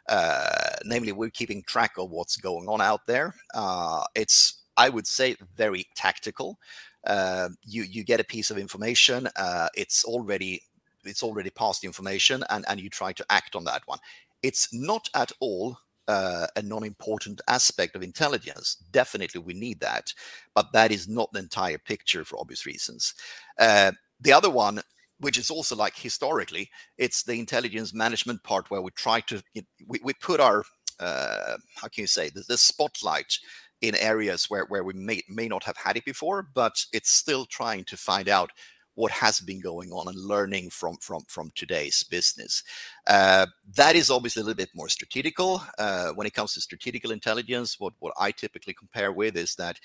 Uh, 0.08 0.76
namely, 0.84 1.12
we're 1.12 1.30
keeping 1.30 1.62
track 1.62 1.92
of 1.98 2.10
what's 2.10 2.36
going 2.36 2.68
on 2.68 2.80
out 2.80 3.06
there. 3.06 3.34
Uh, 3.54 4.04
it's, 4.14 4.62
I 4.76 4.88
would 4.88 5.06
say, 5.06 5.36
very 5.56 5.86
tactical. 5.94 6.58
Uh, 7.06 7.50
you 7.62 7.84
you 7.84 8.04
get 8.04 8.20
a 8.20 8.24
piece 8.24 8.50
of 8.50 8.58
information. 8.58 9.28
Uh, 9.36 9.68
it's 9.74 10.04
already 10.04 10.62
it's 11.04 11.22
already 11.22 11.50
past 11.50 11.84
information, 11.84 12.42
and 12.50 12.64
and 12.68 12.80
you 12.80 12.90
try 12.90 13.12
to 13.12 13.24
act 13.30 13.54
on 13.54 13.64
that 13.64 13.82
one. 13.86 13.98
It's 14.42 14.72
not 14.72 15.08
at 15.14 15.32
all 15.40 15.78
uh, 16.08 16.46
a 16.56 16.62
non-important 16.62 17.40
aspect 17.48 17.94
of 17.94 18.02
intelligence. 18.02 18.76
Definitely, 18.90 19.40
we 19.42 19.54
need 19.54 19.78
that, 19.80 20.12
but 20.54 20.72
that 20.72 20.90
is 20.90 21.06
not 21.06 21.30
the 21.32 21.38
entire 21.38 21.78
picture 21.78 22.24
for 22.24 22.40
obvious 22.40 22.66
reasons. 22.66 23.14
Uh, 23.58 23.92
the 24.20 24.32
other 24.32 24.50
one 24.50 24.80
which 25.20 25.36
is 25.38 25.50
also 25.50 25.74
like 25.74 25.96
historically 25.96 26.70
it's 26.96 27.22
the 27.22 27.38
intelligence 27.38 27.92
management 27.92 28.42
part 28.42 28.70
where 28.70 28.82
we 28.82 28.90
try 28.92 29.20
to 29.20 29.42
we, 29.86 30.00
we 30.02 30.12
put 30.14 30.40
our 30.40 30.64
uh, 31.00 31.56
how 31.76 31.88
can 31.88 32.02
you 32.02 32.06
say 32.06 32.28
the, 32.28 32.42
the 32.48 32.58
spotlight 32.58 33.38
in 33.80 33.94
areas 33.94 34.46
where, 34.50 34.64
where 34.64 34.82
we 34.82 34.92
may, 34.92 35.22
may 35.28 35.46
not 35.46 35.62
have 35.64 35.76
had 35.76 35.96
it 35.96 36.04
before 36.04 36.48
but 36.54 36.84
it's 36.92 37.10
still 37.10 37.46
trying 37.46 37.84
to 37.84 37.96
find 37.96 38.28
out 38.28 38.50
what 38.94 39.12
has 39.12 39.38
been 39.38 39.60
going 39.60 39.92
on 39.92 40.08
and 40.08 40.18
learning 40.18 40.68
from 40.70 40.96
from 40.96 41.22
from 41.28 41.52
today's 41.54 42.02
business. 42.02 42.64
Uh, 43.06 43.46
that 43.76 43.94
is 43.94 44.10
obviously 44.10 44.40
a 44.40 44.44
little 44.44 44.56
bit 44.56 44.70
more 44.74 44.88
strategical. 44.88 45.62
Uh, 45.78 46.08
when 46.16 46.26
it 46.26 46.34
comes 46.34 46.52
to 46.52 46.60
strategical 46.60 47.12
intelligence 47.12 47.76
what 47.78 47.92
what 48.00 48.12
i 48.18 48.32
typically 48.32 48.74
compare 48.74 49.12
with 49.12 49.36
is 49.36 49.54
that 49.54 49.78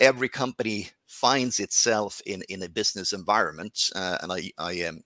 every 0.00 0.28
company 0.28 0.90
finds 1.06 1.60
itself 1.60 2.20
in 2.26 2.42
in 2.48 2.62
a 2.62 2.68
business 2.68 3.12
environment, 3.12 3.90
uh, 3.94 4.18
and 4.22 4.32
I 4.32 4.50
I 4.58 4.82
um, 4.84 5.02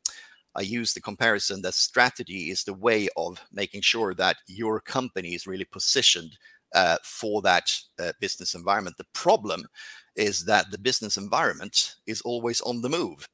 I 0.57 0.63
use 0.63 0.93
the 0.93 1.01
comparison 1.01 1.63
that 1.63 1.75
strategy 1.75 2.51
is 2.51 2.65
the 2.65 2.75
way 2.75 3.09
of 3.17 3.41
making 3.53 3.83
sure 3.83 4.15
that 4.15 4.37
your 4.47 4.81
company 4.81 5.35
is 5.35 5.47
really 5.47 5.65
positioned 5.65 6.37
uh, 6.75 6.97
for 7.05 7.43
that 7.43 7.73
uh, 8.01 8.13
business 8.21 8.55
environment. 8.55 8.97
The 8.97 9.07
problem 9.15 9.67
is 10.21 10.45
that 10.45 10.71
the 10.71 10.79
business 10.79 11.17
environment 11.17 11.97
is 12.07 12.21
always 12.21 12.61
on 12.61 12.83
the 12.83 12.89
move. 12.89 13.27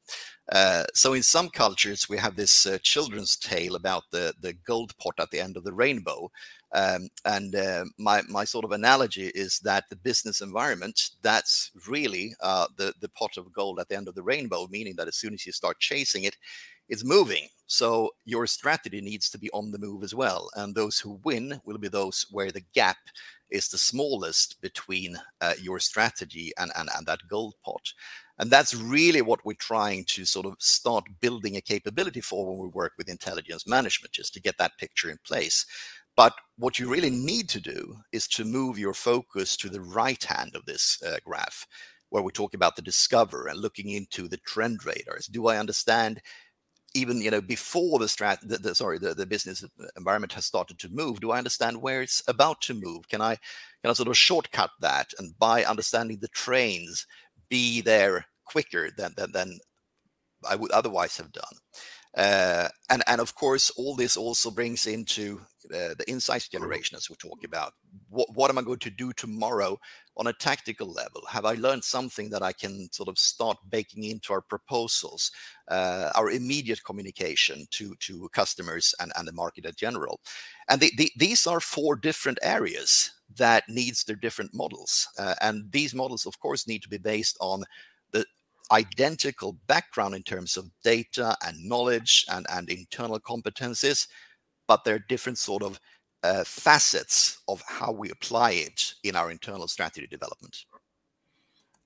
Uh, 0.52 0.85
so 0.95 1.14
in 1.14 1.23
some 1.23 1.49
cultures, 1.49 2.09
we 2.09 2.16
have 2.16 2.37
this 2.37 2.66
uh, 2.66 2.78
children's 2.83 3.37
tale 3.37 3.75
about 3.75 4.05
the, 4.12 4.33
the 4.40 4.52
gold 4.64 4.97
pot 4.99 5.14
at 5.19 5.31
the 5.33 5.40
end 5.40 5.57
of 5.57 5.64
the 5.64 5.73
rainbow. 5.73 6.31
Um, 6.73 7.09
and 7.25 7.57
uh, 7.57 7.85
my, 7.99 8.23
my 8.28 8.45
sort 8.45 8.64
of 8.64 8.71
analogy 8.71 9.33
is 9.35 9.59
that 9.61 9.85
the 9.90 9.97
business 9.97 10.40
environment, 10.40 11.11
that's 11.23 11.73
really 11.88 12.35
uh, 12.40 12.66
the, 12.76 12.95
the 13.00 13.09
pot 13.11 13.37
of 13.37 13.52
gold 13.52 13.81
at 13.81 13.88
the 13.88 13.97
end 13.97 14.07
of 14.09 14.14
the 14.14 14.23
rainbow, 14.23 14.69
meaning 14.71 14.95
that 14.97 15.09
as 15.09 15.16
soon 15.16 15.35
as 15.35 15.45
you 15.45 15.52
start 15.52 15.81
chasing 15.81 16.25
it, 16.25 16.37
it's 16.88 17.05
moving. 17.05 17.49
So 17.66 18.11
your 18.25 18.47
strategy 18.47 19.00
needs 19.00 19.28
to 19.31 19.38
be 19.38 19.50
on 19.50 19.73
the 19.73 19.78
move 19.78 20.05
as 20.05 20.14
well. 20.14 20.49
And 20.55 20.73
those 20.73 21.00
who 21.00 21.21
win 21.25 21.61
will 21.64 21.78
be 21.78 21.88
those 21.88 22.26
where 22.31 22.52
the 22.52 22.64
gap 22.75 22.99
is 23.50 23.69
the 23.69 23.79
smallest 23.79 24.61
between 24.61 25.19
uh, 25.41 25.55
your 25.61 25.79
strategy 25.79 26.53
and, 26.59 26.71
and, 26.76 26.88
and 26.97 27.07
that 27.07 27.21
gold 27.29 27.55
pot. 27.65 27.93
And 28.38 28.50
that's 28.50 28.75
really 28.75 29.23
what 29.23 29.45
we're 29.45 29.55
trying 29.55 30.05
to 30.09 30.25
sort 30.25 30.47
of 30.47 30.57
start 30.59 31.05
building 31.21 31.57
a 31.57 31.61
capability 31.61 32.21
for 32.21 32.47
when 32.47 32.62
we 32.62 32.69
work 32.69 32.93
with 32.99 33.09
intelligence 33.09 33.67
management, 33.67 34.12
just 34.12 34.35
to 34.35 34.43
get 34.43 34.59
that 34.59 34.79
picture 34.79 35.11
in 35.11 35.19
place. 35.26 35.65
But 36.17 36.35
what 36.57 36.79
you 36.79 36.88
really 36.88 37.11
need 37.11 37.49
to 37.50 37.61
do 37.61 37.97
is 38.12 38.26
to 38.29 38.45
move 38.45 38.79
your 38.79 38.95
focus 38.95 39.57
to 39.59 39.69
the 39.69 39.81
right 39.81 40.23
hand 40.23 40.55
of 40.55 40.65
this 40.65 41.03
uh, 41.07 41.17
graph, 41.25 41.67
where 42.11 42.23
we 42.23 42.33
talk 42.33 42.55
about 42.55 42.76
the 42.76 42.83
discover 42.83 43.49
and 43.49 43.59
looking 43.59 43.91
into 43.91 44.29
the 44.29 44.38
trend 44.38 44.85
radars. 44.85 45.26
Do 45.26 45.49
I 45.49 45.59
understand 45.59 46.21
even 46.97 47.21
you 47.21 47.31
know 47.31 47.41
before 47.41 47.99
the 47.99 48.07
strat 48.07 48.41
the, 48.41 48.59
the, 48.59 48.75
sorry 48.75 48.99
the, 48.99 49.15
the 49.15 49.26
business 49.26 49.65
environment 49.97 50.33
has 50.33 50.45
started 50.45 50.79
to 50.79 50.88
move 50.88 51.21
do 51.21 51.31
i 51.31 51.38
understand 51.38 51.83
where 51.83 52.03
it's 52.03 52.23
about 52.26 52.61
to 52.62 52.75
move? 52.75 53.09
Can 53.09 53.21
i 53.21 53.37
can 53.83 53.91
i 53.91 53.93
sort 53.93 54.09
of 54.09 54.17
shortcut 54.17 54.71
that 54.81 55.12
and 55.19 55.38
by 55.38 55.65
understanding 55.65 56.19
the 56.21 56.29
trains 56.29 57.07
be 57.49 57.81
there 57.81 58.26
quicker 58.45 58.91
than 58.97 59.12
than, 59.17 59.33
than 59.33 59.59
i 60.49 60.57
would 60.57 60.71
otherwise 60.73 61.17
have 61.17 61.33
done? 61.33 61.57
Uh, 62.17 62.69
and 62.88 63.03
and 63.07 63.21
of 63.21 63.35
course 63.35 63.71
all 63.76 63.95
this 63.95 64.17
also 64.17 64.50
brings 64.50 64.87
into 64.87 65.41
uh, 65.75 65.95
the 65.99 66.05
insights 66.09 66.49
generation 66.49 66.97
as 66.97 67.11
we 67.11 67.17
talk 67.17 67.45
about. 67.45 67.75
What, 68.09 68.29
what 68.35 68.51
am 68.51 68.59
i 68.59 68.63
going 68.63 68.79
to 68.81 68.91
do 68.91 69.13
tomorrow 69.13 69.79
on 70.17 70.29
a 70.29 70.33
tactical 70.33 70.93
level? 70.93 71.23
Have 71.29 71.45
i 71.45 71.55
learned 71.55 71.85
something 71.85 72.31
that 72.31 72.43
i 72.43 72.53
can 72.53 72.89
sort 72.93 73.09
of 73.09 73.19
start 73.19 73.59
baking 73.71 74.05
into 74.05 74.33
our 74.33 74.41
proposals 74.41 75.31
uh, 75.69 76.11
our 76.15 76.31
immediate 76.31 76.83
communication 76.85 77.67
to 77.73 77.95
to 77.97 78.29
customers 78.33 78.95
and, 79.01 79.13
and 79.17 79.27
the 79.27 79.33
market 79.33 79.65
in 79.65 79.73
general? 79.77 80.21
And 80.69 80.81
the, 80.81 80.93
the, 80.97 81.11
these 81.17 81.47
are 81.47 81.61
four 81.61 81.97
different 81.97 82.39
areas 82.43 83.13
that 83.37 83.65
needs 83.69 84.05
their 84.05 84.17
different 84.17 84.55
models 84.55 85.09
uh, 85.19 85.35
and 85.41 85.71
these 85.73 85.95
models 85.95 86.27
of 86.27 86.39
course 86.41 86.69
need 86.69 86.83
to 86.83 86.89
be 86.89 86.99
based 86.99 87.37
on 87.41 87.65
the 88.13 88.25
identical 88.71 89.53
background 89.67 90.15
in 90.15 90.23
terms 90.23 90.57
of 90.57 90.71
data 90.83 91.37
and 91.47 91.63
knowledge 91.65 92.25
and, 92.31 92.47
and 92.51 92.69
internal 92.69 93.19
competencies 93.21 94.09
but 94.67 94.85
there 94.85 94.97
are 94.97 95.05
different 95.09 95.39
sort 95.39 95.63
of 95.63 95.81
uh, 96.23 96.45
facets 96.45 97.41
of 97.49 97.63
how 97.67 97.93
we 97.93 98.11
apply 98.11 98.53
it 98.53 98.95
in 99.05 99.17
our 99.17 99.31
internal 99.31 99.69
strategy 99.69 100.07
development. 100.07 100.65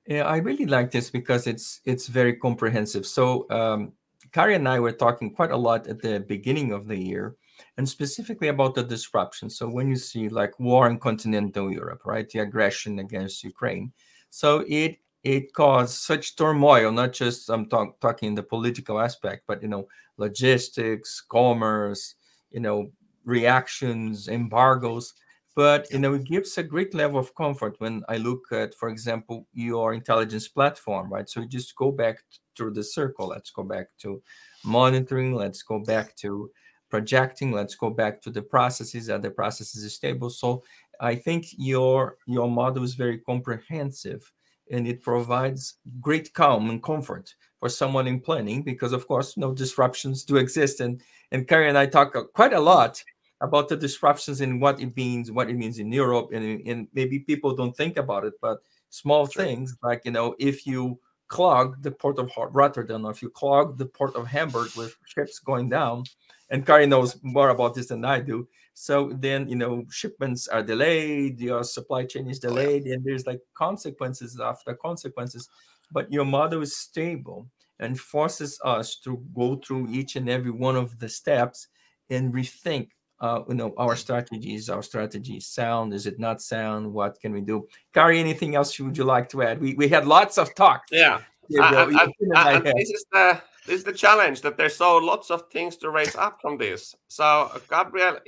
Yeah, 0.07 0.25
I 0.25 0.39
really 0.39 0.67
like 0.67 0.91
this 0.91 1.11
because 1.11 1.47
it's 1.47 1.81
it's 1.85 2.07
very 2.09 2.35
comprehensive. 2.35 3.07
So 3.07 3.49
um, 3.51 3.93
Kari 4.33 4.55
and 4.55 4.69
I 4.69 4.81
were 4.81 4.93
talking 4.93 5.35
quite 5.35 5.51
a 5.51 5.57
lot 5.57 5.87
at 5.87 6.01
the 6.01 6.21
beginning 6.21 6.73
of 6.73 6.87
the 6.87 6.97
year, 6.97 7.37
and 7.77 7.89
specifically 7.89 8.49
about 8.49 8.75
the 8.75 8.83
disruption. 8.83 9.51
So 9.51 9.69
when 9.69 9.89
you 9.89 9.97
see 9.97 10.29
like 10.29 10.59
war 10.59 10.89
in 10.89 10.99
continental 10.99 11.71
Europe, 11.71 12.03
right, 12.07 12.29
the 12.29 12.41
aggression 12.41 12.99
against 12.99 13.45
Ukraine, 13.45 13.93
so 14.31 14.65
it 14.67 14.99
it 15.23 15.53
caused 15.53 15.95
such 15.95 16.37
turmoil. 16.37 16.91
Not 16.91 17.13
just 17.13 17.51
I'm 17.51 17.67
talk, 17.69 18.01
talking 18.01 18.35
the 18.35 18.43
political 18.43 19.01
aspect, 19.01 19.45
but 19.47 19.63
you 19.63 19.69
know 19.69 19.87
logistics, 20.17 21.21
commerce, 21.21 22.15
you 22.50 22.61
know 22.61 22.90
reactions, 23.25 24.28
embargoes. 24.28 25.14
But 25.57 25.90
you 25.90 25.99
know, 25.99 26.14
it 26.14 26.25
gives 26.25 26.57
a 26.59 26.62
great 26.62 26.95
level 26.95 27.19
of 27.19 27.35
comfort 27.35 27.75
when 27.78 28.02
I 28.09 28.16
look 28.19 28.45
at, 28.52 28.75
for 28.75 28.88
example, 28.88 29.47
your 29.52 29.92
intelligence 29.92 30.49
platform, 30.49 31.12
right? 31.12 31.28
So 31.28 31.45
just 31.45 31.75
go 31.76 31.90
back 31.90 32.19
through 32.57 32.73
the 32.75 32.85
circle. 32.85 33.28
Let's 33.28 33.50
go 33.50 33.64
back 33.64 33.88
to 34.02 34.23
monitoring. 34.64 35.35
Let's 35.35 35.62
go 35.62 35.80
back 35.80 36.16
to 36.16 36.51
projecting. 36.88 37.53
Let's 37.53 37.75
go 37.75 37.90
back 37.90 38.22
to 38.22 38.31
the 38.31 38.42
processes. 38.42 39.07
That 39.07 39.22
the 39.22 39.31
processes 39.31 39.83
is 39.85 39.94
stable. 39.94 40.31
So 40.31 40.62
I 41.01 41.14
think 41.14 41.46
your 41.57 42.16
your 42.27 42.48
model 42.48 42.85
is 42.85 42.94
very 42.94 43.18
comprehensive 43.18 44.31
and 44.70 44.87
it 44.87 45.02
provides 45.02 45.74
great 46.00 46.33
calm 46.35 46.70
and 46.70 46.83
comfort 46.83 47.35
for 47.59 47.68
someone 47.68 48.06
in 48.06 48.20
planning 48.20 48.62
because 48.62 48.92
of 48.92 49.06
course 49.06 49.37
no 49.37 49.52
disruptions 49.52 50.24
do 50.24 50.37
exist 50.37 50.80
and 50.80 51.02
and 51.33 51.46
Kari 51.46 51.68
and 51.68 51.78
I 51.78 51.87
talk 51.87 52.16
uh, 52.16 52.24
quite 52.24 52.52
a 52.52 52.61
lot 52.61 53.02
about 53.40 53.68
the 53.68 53.76
disruptions 53.76 54.40
and 54.40 54.61
what 54.61 54.80
it 54.80 54.94
means, 54.96 55.30
what 55.30 55.48
it 55.48 55.56
means 55.56 55.78
in 55.78 55.90
Europe, 55.90 56.30
and, 56.33 56.61
and 56.66 56.88
maybe 56.92 57.20
people 57.20 57.54
don't 57.54 57.76
think 57.76 57.96
about 57.96 58.24
it, 58.24 58.35
but 58.40 58.59
small 58.90 59.26
things 59.26 59.76
like 59.83 60.02
you 60.04 60.11
know 60.11 60.35
if 60.38 60.66
you 60.66 60.98
clog 61.28 61.80
the 61.83 61.90
port 61.90 62.18
of 62.18 62.30
Rotterdam 62.37 63.06
or 63.06 63.12
if 63.12 63.22
you 63.22 63.30
clog 63.30 63.78
the 63.78 63.87
port 63.87 64.16
of 64.16 64.26
Hamburg 64.26 64.70
with 64.76 64.96
ships 65.06 65.38
going 65.38 65.68
down, 65.68 66.04
and 66.50 66.66
Kari 66.66 66.87
knows 66.87 67.18
more 67.22 67.50
about 67.50 67.74
this 67.74 67.87
than 67.87 68.04
I 68.04 68.20
do. 68.20 68.48
So 68.74 69.12
then 69.14 69.48
you 69.48 69.56
know 69.56 69.85
shipments 69.90 70.48
are 70.48 70.62
delayed, 70.62 71.40
your 71.40 71.64
supply 71.64 72.04
chain 72.04 72.28
is 72.28 72.38
delayed, 72.38 72.85
and 72.85 73.04
there's 73.04 73.26
like 73.26 73.40
consequences 73.54 74.40
after 74.40 74.74
consequences. 74.74 75.48
But 75.92 76.12
your 76.12 76.24
model 76.24 76.62
is 76.62 76.76
stable 76.76 77.48
and 77.80 77.98
forces 77.98 78.61
us 78.64 78.96
to 79.00 79.22
go 79.35 79.56
through 79.56 79.88
each 79.90 80.16
and 80.16 80.28
every 80.28 80.50
one 80.50 80.76
of 80.76 80.98
the 80.98 81.09
steps 81.09 81.68
and 82.11 82.33
rethink 82.33 82.90
uh, 83.20 83.42
you 83.48 83.54
know 83.54 83.74
our 83.76 83.96
strategies. 83.96 84.68
Our 84.68 84.83
strategy 84.83 85.40
sound 85.40 85.92
is 85.92 86.06
it 86.06 86.18
not 86.18 86.40
sound? 86.40 86.92
What 86.92 87.20
can 87.20 87.33
we 87.33 87.40
do? 87.40 87.68
Kari 87.92 88.18
anything 88.18 88.54
else 88.54 88.78
would 88.80 88.96
you 88.96 89.04
like 89.04 89.28
to 89.30 89.42
add? 89.42 89.61
We, 89.61 89.74
we 89.74 89.88
had 89.88 90.06
lots 90.06 90.38
of 90.38 90.54
talk. 90.54 90.83
Yeah. 90.90 91.20
I, 91.59 92.09
I, 92.35 92.54
I, 92.54 92.59
this 92.61 92.90
is 92.90 93.04
the 93.12 93.42
this 93.66 93.78
is 93.78 93.85
the 93.85 93.92
challenge 93.92 94.40
that 94.42 94.56
there's 94.56 94.76
so 94.76 94.96
lots 94.96 95.30
of 95.30 95.50
things 95.50 95.76
to 95.78 95.90
raise 95.90 96.14
up 96.14 96.40
from 96.40 96.56
this. 96.56 96.94
So 97.09 97.50
gabriel 97.68 98.18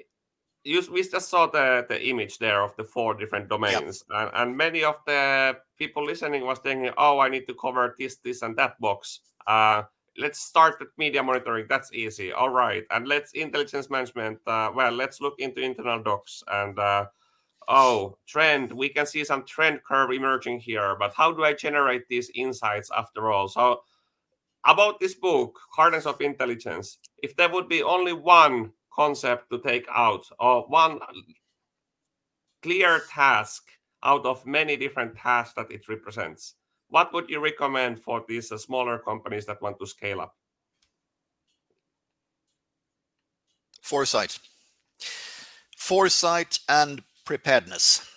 you, 0.65 0.83
we 0.93 1.03
just 1.03 1.29
saw 1.29 1.47
the, 1.47 1.85
the 1.89 2.09
image 2.09 2.39
there 2.39 2.63
of 2.63 2.75
the 2.77 2.85
four 2.85 3.15
different 3.15 3.49
domains 3.49 4.05
yep. 4.11 4.21
and, 4.21 4.31
and 4.35 4.57
many 4.57 4.85
of 4.85 4.97
the 5.07 5.57
people 5.77 6.05
listening 6.05 6.47
was 6.47 6.59
thinking 6.61 6.93
oh 6.99 7.19
i 7.19 7.29
need 7.29 7.47
to 7.47 7.55
cover 7.55 7.95
this 7.99 8.17
this 8.17 8.43
and 8.43 8.57
that 8.57 8.79
box 8.81 9.21
uh, 9.47 9.83
let's 10.19 10.41
start 10.41 10.77
with 10.79 10.89
media 10.99 11.23
monitoring. 11.23 11.67
That's 11.69 11.93
easy. 11.93 12.33
All 12.33 12.51
right. 12.51 12.85
And 12.91 13.09
let's 13.09 13.33
intelligence 13.33 13.91
management. 13.91 14.39
Uh, 14.47 14.71
well, 14.75 14.93
let's 14.93 15.21
look 15.21 15.35
into 15.39 15.61
internal 15.61 16.03
docs 16.03 16.43
and 16.49 16.79
uh, 16.79 17.07
oh, 17.69 18.17
trend. 18.27 18.73
We 18.73 18.89
can 18.89 19.07
see 19.07 19.25
some 19.25 19.45
trend 19.45 19.83
curve 19.85 20.11
emerging 20.11 20.61
here. 20.61 20.97
But 20.99 21.15
how 21.15 21.33
do 21.33 21.45
I 21.45 21.55
generate 21.55 22.09
these 22.09 22.31
insights 22.35 22.91
after 22.97 23.31
all? 23.31 23.49
So, 23.49 23.83
about 24.65 25.01
this 25.01 25.15
book, 25.15 25.59
Gardens 25.77 26.07
of 26.07 26.21
Intelligence, 26.21 26.99
if 27.23 27.35
there 27.37 27.51
would 27.51 27.69
be 27.69 27.83
only 27.83 28.13
one 28.13 28.73
concept 28.95 29.51
to 29.51 29.59
take 29.59 29.87
out 29.95 30.27
or 30.39 30.63
one 30.69 30.99
clear 32.63 33.01
task 33.11 33.63
out 34.03 34.25
of 34.27 34.47
many 34.47 34.77
different 34.77 35.17
tasks 35.17 35.55
that 35.57 35.71
it 35.71 35.89
represents, 35.89 36.55
what 36.89 37.13
would 37.13 37.31
you 37.31 37.41
recommend 37.41 37.99
for 37.99 38.25
these 38.29 38.53
uh, 38.53 38.59
smaller 38.59 38.99
companies 38.99 39.47
that 39.47 39.63
want 39.63 39.79
to 39.79 39.87
scale 39.87 40.21
up? 40.21 40.37
Foresight. 43.81 44.39
Foresight 45.77 46.59
and 46.69 47.03
preparedness. 47.25 48.09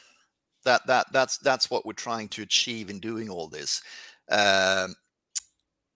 That 0.63 0.85
that 0.87 1.07
that's 1.11 1.37
that's 1.37 1.69
what 1.69 1.85
we're 1.85 1.93
trying 1.93 2.27
to 2.29 2.41
achieve 2.41 2.89
in 2.89 2.99
doing 2.99 3.29
all 3.29 3.47
this. 3.47 3.81
Um, 4.29 4.95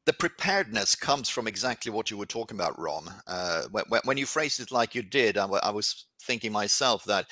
the 0.09 0.13
preparedness 0.13 0.95
comes 0.95 1.29
from 1.29 1.47
exactly 1.47 1.91
what 1.91 2.09
you 2.09 2.17
were 2.17 2.25
talking 2.25 2.57
about, 2.57 2.79
Rom. 2.79 3.11
Uh, 3.27 3.65
when, 3.69 4.01
when, 4.05 4.17
you 4.17 4.25
phrased 4.25 4.59
it 4.59 4.71
like 4.71 4.95
you 4.95 5.03
did, 5.03 5.37
I, 5.37 5.45
I 5.45 5.69
was 5.69 6.07
thinking 6.23 6.51
myself 6.51 7.03
that 7.03 7.27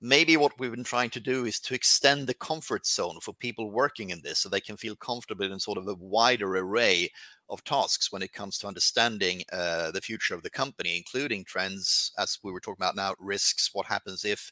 maybe 0.00 0.38
what 0.38 0.58
we've 0.58 0.70
been 0.70 0.84
trying 0.84 1.10
to 1.10 1.20
do 1.20 1.44
is 1.44 1.60
to 1.60 1.74
extend 1.74 2.26
the 2.26 2.32
comfort 2.32 2.86
zone 2.86 3.18
for 3.20 3.34
people 3.34 3.70
working 3.70 4.08
in 4.08 4.22
this 4.24 4.38
so 4.38 4.48
they 4.48 4.62
can 4.62 4.78
feel 4.78 4.96
comfortable 4.96 5.52
in 5.52 5.60
sort 5.60 5.76
of 5.76 5.86
a 5.86 5.96
wider 5.96 6.56
array 6.56 7.10
of 7.50 7.62
tasks 7.64 8.10
when 8.10 8.22
it 8.22 8.32
comes 8.32 8.56
to 8.56 8.68
understanding 8.68 9.42
uh, 9.52 9.90
the 9.90 10.00
future 10.00 10.34
of 10.34 10.42
the 10.42 10.48
company, 10.48 10.96
including 10.96 11.44
trends, 11.44 12.10
as 12.18 12.38
we 12.42 12.52
were 12.52 12.60
talking 12.60 12.82
about 12.82 12.96
now, 12.96 13.12
risks, 13.18 13.68
what 13.74 13.84
happens 13.84 14.24
if. 14.24 14.50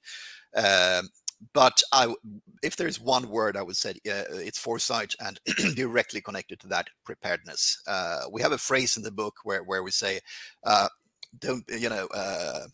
Um, 0.54 1.08
but 1.52 1.82
I, 1.92 2.14
if 2.62 2.76
there's 2.76 3.00
one 3.00 3.28
word, 3.28 3.56
I 3.56 3.62
would 3.62 3.76
say 3.76 3.90
uh, 4.08 4.24
it's 4.30 4.58
foresight 4.58 5.14
and 5.20 5.40
directly 5.74 6.20
connected 6.20 6.60
to 6.60 6.68
that 6.68 6.88
preparedness. 7.04 7.82
Uh, 7.86 8.22
we 8.30 8.42
have 8.42 8.52
a 8.52 8.58
phrase 8.58 8.96
in 8.96 9.02
the 9.02 9.10
book 9.10 9.36
where, 9.44 9.62
where 9.62 9.82
we 9.82 9.90
say, 9.90 10.20
uh, 10.64 10.88
don't, 11.38 11.64
you 11.68 11.88
know, 11.88 12.06
uh, 12.14 12.66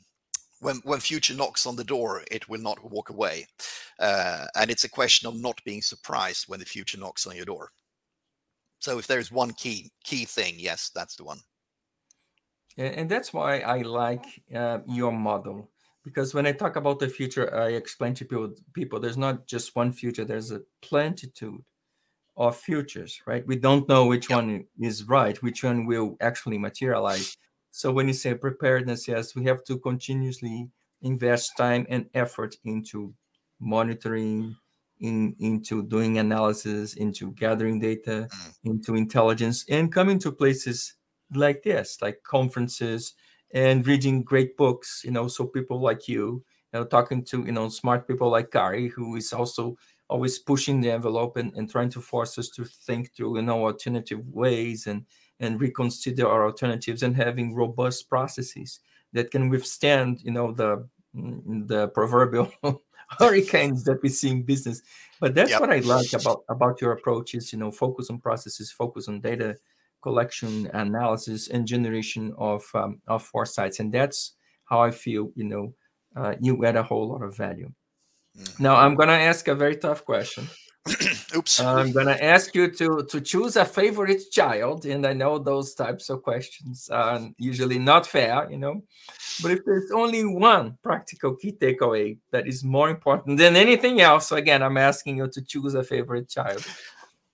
when 0.61 0.81
when 0.85 0.99
future 0.99 1.35
knocks 1.35 1.67
on 1.67 1.77
the 1.77 1.85
door, 1.85 2.25
it 2.33 2.49
will 2.49 2.61
not 2.61 2.83
walk 2.83 3.11
away, 3.11 3.47
uh, 4.01 4.47
and 4.57 4.73
it's 4.73 4.83
a 4.83 4.89
question 4.89 5.29
of 5.29 5.41
not 5.41 5.63
being 5.65 5.83
surprised 5.83 6.49
when 6.49 6.59
the 6.59 6.67
future 6.67 6.99
knocks 6.99 7.29
on 7.29 7.37
your 7.37 7.45
door. 7.45 7.71
So 8.81 8.99
if 8.99 9.07
there's 9.07 9.31
one 9.31 9.53
key 9.53 9.93
key 10.03 10.25
thing, 10.25 10.55
yes, 10.59 10.91
that's 10.93 11.15
the 11.15 11.25
one. 11.25 11.39
And 12.77 13.09
that's 13.09 13.33
why 13.33 13.61
I 13.61 13.83
like 13.83 14.25
uh, 14.55 14.79
your 14.87 15.13
model 15.13 15.69
because 16.09 16.35
when 16.35 16.47
I 16.47 16.53
talk 16.53 16.77
about 16.77 16.99
the 16.99 17.09
future, 17.09 17.55
I 17.55 17.69
explain 17.69 18.15
to 18.15 18.25
people, 18.25 18.55
people 18.73 18.99
there's 18.99 19.19
not 19.19 19.47
just 19.47 19.77
one 19.77 19.93
future, 19.93 20.25
there's 20.25 20.51
a 20.51 20.63
plentitude 20.81 21.63
of 22.37 22.57
futures, 22.57 23.21
right? 23.27 23.47
We 23.47 23.57
don't 23.57 23.89
know 23.89 24.07
which 24.07 24.31
one 24.31 24.65
is 24.81 25.05
right, 25.05 25.41
which 25.43 25.63
one 25.63 25.85
will 25.85 26.17
actually 26.21 26.57
materialize. 26.57 27.37
So 27.71 27.93
when 27.93 28.09
you 28.09 28.15
say 28.15 28.35
preparedness, 28.35 29.07
yes, 29.07 29.37
we 29.37 29.45
have 29.45 29.65
to 29.65 29.79
continuously 29.79 30.71
invest 31.03 31.57
time 31.59 31.87
and 31.91 32.07
effort 32.15 32.57
into 32.65 33.13
monitoring, 33.61 34.57
in, 35.01 35.37
into 35.41 35.83
doing 35.83 36.19
analysis, 36.19 36.95
into 36.95 37.33
gathering 37.33 37.81
data, 37.81 38.29
mm. 38.33 38.53
into 38.65 38.95
intelligence, 38.95 39.65
and 39.69 39.93
coming 39.93 40.19
to 40.21 40.33
places 40.33 40.95
like 41.35 41.63
this, 41.63 41.99
like 42.01 42.23
conferences, 42.23 43.15
and 43.53 43.87
reading 43.87 44.23
great 44.23 44.57
books 44.57 45.03
you 45.05 45.11
know 45.11 45.29
so 45.29 45.47
people 45.47 45.81
like 45.81 46.09
you 46.09 46.45
you 46.73 46.81
know 46.81 46.85
talking 46.85 47.25
to 47.25 47.45
you 47.45 47.53
know 47.53 47.69
smart 47.69 48.07
people 48.07 48.31
like 48.31 48.51
Kari 48.51 48.89
who 48.89 49.17
is 49.17 49.33
also 49.33 49.77
always 50.09 50.39
pushing 50.39 50.81
the 50.81 50.91
envelope 50.91 51.37
and, 51.37 51.53
and 51.55 51.71
trying 51.71 51.91
to 51.91 52.01
force 52.01 52.39
us 52.39 52.49
to 52.49 52.65
think 52.65 53.15
through 53.15 53.37
you 53.37 53.43
know 53.43 53.65
alternative 53.65 54.27
ways 54.29 54.87
and 54.87 55.05
and 55.41 55.61
reconsider 55.61 56.27
our 56.27 56.47
alternatives 56.47 57.03
and 57.03 57.17
having 57.17 57.55
robust 57.55 58.09
processes 58.09 58.81
that 59.13 59.31
can 59.31 59.49
withstand 59.49 60.21
you 60.23 60.31
know 60.31 60.53
the 60.53 60.87
mm, 61.15 61.69
the 61.69 61.89
proverbial 61.89 62.53
hurricanes 63.19 63.85
that 63.85 64.03
we 64.03 64.09
see 64.09 64.29
in 64.29 64.43
business 64.43 64.83
but 65.21 65.35
that's 65.35 65.51
yep. 65.51 65.61
what 65.61 65.71
i 65.71 65.79
like 65.79 66.13
about 66.13 66.43
about 66.49 66.81
your 66.81 66.93
approach 66.93 67.35
is 67.35 67.53
you 67.53 67.59
know 67.59 67.71
focus 67.71 68.11
on 68.11 68.19
processes 68.19 68.71
focus 68.71 69.09
on 69.09 69.21
data 69.21 69.57
collection 70.03 70.71
analysis 70.75 71.49
and 71.49 71.67
generation 71.67 72.33
of 72.39 72.65
um, 72.75 73.01
of 73.07 73.23
foresights. 73.23 73.81
And 73.81 73.93
that's 73.93 74.35
how 74.69 74.81
i 74.81 74.91
feel 74.91 75.31
you 75.35 75.45
know 75.45 75.75
uh, 76.17 76.35
you 76.41 76.65
add 76.65 76.77
a 76.77 76.83
whole 76.83 77.09
lot 77.09 77.23
of 77.23 77.37
value. 77.37 77.71
Mm-hmm. 78.37 78.63
now 78.63 78.77
i'm 78.77 78.95
going 78.95 79.09
to 79.09 79.15
ask 79.15 79.49
a 79.49 79.55
very 79.55 79.77
tough 79.77 80.05
question. 80.05 80.47
Oops. 81.37 81.61
I'm 81.61 81.93
going 81.93 82.07
to 82.07 82.25
ask 82.25 82.55
you 82.55 82.71
to 82.71 83.05
to 83.11 83.21
choose 83.21 83.57
a 83.57 83.65
favorite 83.65 84.23
child 84.31 84.87
and 84.87 85.07
i 85.07 85.13
know 85.13 85.39
those 85.39 85.75
types 85.75 86.09
of 86.09 86.23
questions 86.23 86.89
are 86.89 87.21
usually 87.37 87.79
not 87.79 88.07
fair 88.07 88.49
you 88.51 88.57
know 88.57 88.81
but 89.43 89.51
if 89.51 89.61
there's 89.67 89.91
only 89.91 90.25
one 90.25 90.79
practical 90.83 91.35
key 91.35 91.53
takeaway 91.53 92.17
that 92.31 92.47
is 92.47 92.65
more 92.65 92.89
important 92.89 93.37
than 93.37 93.55
anything 93.57 94.01
else 94.01 94.29
so 94.29 94.37
again 94.37 94.63
i'm 94.63 94.79
asking 94.79 95.19
you 95.19 95.29
to 95.29 95.43
choose 95.43 95.75
a 95.75 95.85
favorite 95.85 96.29
child 96.29 96.65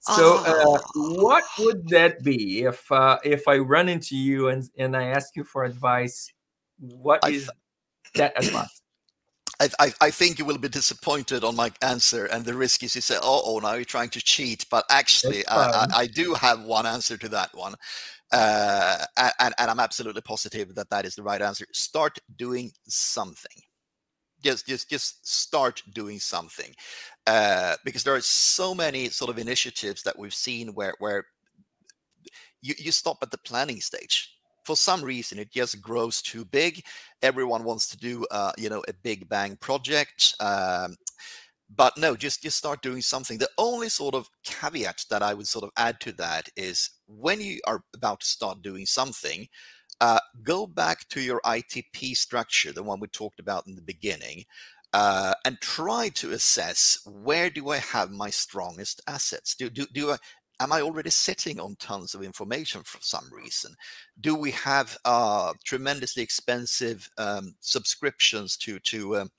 so, 0.06 0.38
uh, 0.38 0.78
oh. 0.96 1.22
what 1.22 1.44
would 1.58 1.88
that 1.88 2.22
be 2.22 2.64
if 2.64 2.90
uh, 2.92 3.18
if 3.24 3.48
I 3.48 3.56
run 3.58 3.88
into 3.88 4.16
you 4.16 4.48
and 4.48 4.68
and 4.76 4.94
I 4.94 5.04
ask 5.04 5.34
you 5.34 5.44
for 5.44 5.64
advice? 5.64 6.30
What 6.78 7.26
is 7.28 7.50
that 8.14 8.36
advice? 8.36 8.82
I, 9.60 9.68
I, 9.78 9.92
I, 10.00 10.10
think 10.10 10.40
you 10.40 10.44
will 10.44 10.58
be 10.58 10.68
disappointed 10.68 11.44
on 11.44 11.54
my 11.54 11.70
answer, 11.80 12.26
and 12.26 12.44
the 12.44 12.54
risk 12.54 12.82
is 12.82 12.94
you 12.94 13.00
say, 13.00 13.16
"Oh, 13.22 13.42
oh, 13.46 13.58
now 13.60 13.74
you're 13.74 13.84
trying 13.84 14.10
to 14.10 14.20
cheat." 14.20 14.66
But 14.70 14.84
actually, 14.90 15.46
I, 15.46 15.56
I, 15.56 15.86
I, 15.94 16.06
do 16.06 16.34
have 16.34 16.64
one 16.64 16.86
answer 16.86 17.16
to 17.16 17.28
that 17.30 17.54
one, 17.54 17.74
uh, 18.32 19.04
and, 19.16 19.54
and 19.56 19.70
I'm 19.70 19.80
absolutely 19.80 20.22
positive 20.22 20.74
that 20.74 20.90
that 20.90 21.06
is 21.06 21.14
the 21.14 21.22
right 21.22 21.40
answer. 21.40 21.64
Start 21.72 22.18
doing 22.36 22.72
something 22.88 23.62
just 24.44 24.66
just 24.66 24.88
just 24.88 25.26
start 25.26 25.82
doing 25.92 26.18
something 26.20 26.74
uh, 27.26 27.76
because 27.84 28.04
there 28.04 28.14
are 28.14 28.20
so 28.20 28.74
many 28.74 29.08
sort 29.08 29.30
of 29.30 29.38
initiatives 29.38 30.02
that 30.02 30.18
we've 30.18 30.34
seen 30.34 30.68
where 30.74 30.94
where 30.98 31.24
you, 32.62 32.74
you 32.78 32.92
stop 32.92 33.18
at 33.22 33.30
the 33.30 33.38
planning 33.38 33.80
stage. 33.80 34.36
For 34.64 34.76
some 34.76 35.02
reason 35.02 35.38
it 35.38 35.50
just 35.50 35.82
grows 35.82 36.22
too 36.22 36.44
big. 36.44 36.82
Everyone 37.22 37.64
wants 37.64 37.88
to 37.88 37.96
do 37.96 38.24
uh, 38.30 38.52
you 38.56 38.68
know 38.68 38.82
a 38.88 38.92
big 39.02 39.28
bang 39.28 39.56
project 39.56 40.34
um, 40.40 40.96
but 41.76 41.96
no 41.96 42.14
just 42.14 42.42
just 42.42 42.58
start 42.58 42.82
doing 42.82 43.02
something. 43.02 43.38
The 43.38 43.48
only 43.58 43.88
sort 43.88 44.14
of 44.14 44.28
caveat 44.44 45.04
that 45.10 45.22
i 45.22 45.34
would 45.34 45.48
sort 45.48 45.64
of 45.64 45.70
add 45.76 46.00
to 46.00 46.12
that 46.12 46.48
is 46.56 46.90
when 47.06 47.40
you 47.40 47.60
are 47.66 47.82
about 47.94 48.20
to 48.20 48.26
start 48.26 48.62
doing 48.62 48.86
something 48.86 49.46
uh, 50.04 50.18
go 50.42 50.66
back 50.66 51.08
to 51.08 51.18
your 51.18 51.40
ITP 51.46 52.14
structure, 52.14 52.72
the 52.72 52.82
one 52.82 53.00
we 53.00 53.08
talked 53.08 53.40
about 53.40 53.66
in 53.66 53.74
the 53.74 53.80
beginning, 53.80 54.44
uh, 54.92 55.32
and 55.46 55.58
try 55.62 56.10
to 56.10 56.32
assess 56.32 56.98
where 57.06 57.48
do 57.48 57.70
I 57.70 57.78
have 57.78 58.10
my 58.10 58.28
strongest 58.28 59.00
assets? 59.06 59.54
Do, 59.54 59.70
do, 59.70 59.86
do 59.94 60.10
I, 60.10 60.18
am 60.60 60.74
I 60.74 60.82
already 60.82 61.08
sitting 61.08 61.58
on 61.58 61.76
tons 61.76 62.14
of 62.14 62.22
information 62.22 62.82
for 62.82 62.98
some 63.00 63.24
reason? 63.32 63.74
Do 64.20 64.34
we 64.34 64.50
have 64.50 64.94
uh, 65.06 65.54
tremendously 65.64 66.22
expensive 66.22 67.08
um, 67.16 67.54
subscriptions 67.60 68.58
to 68.58 68.78
to 68.80 69.16
um, 69.16 69.30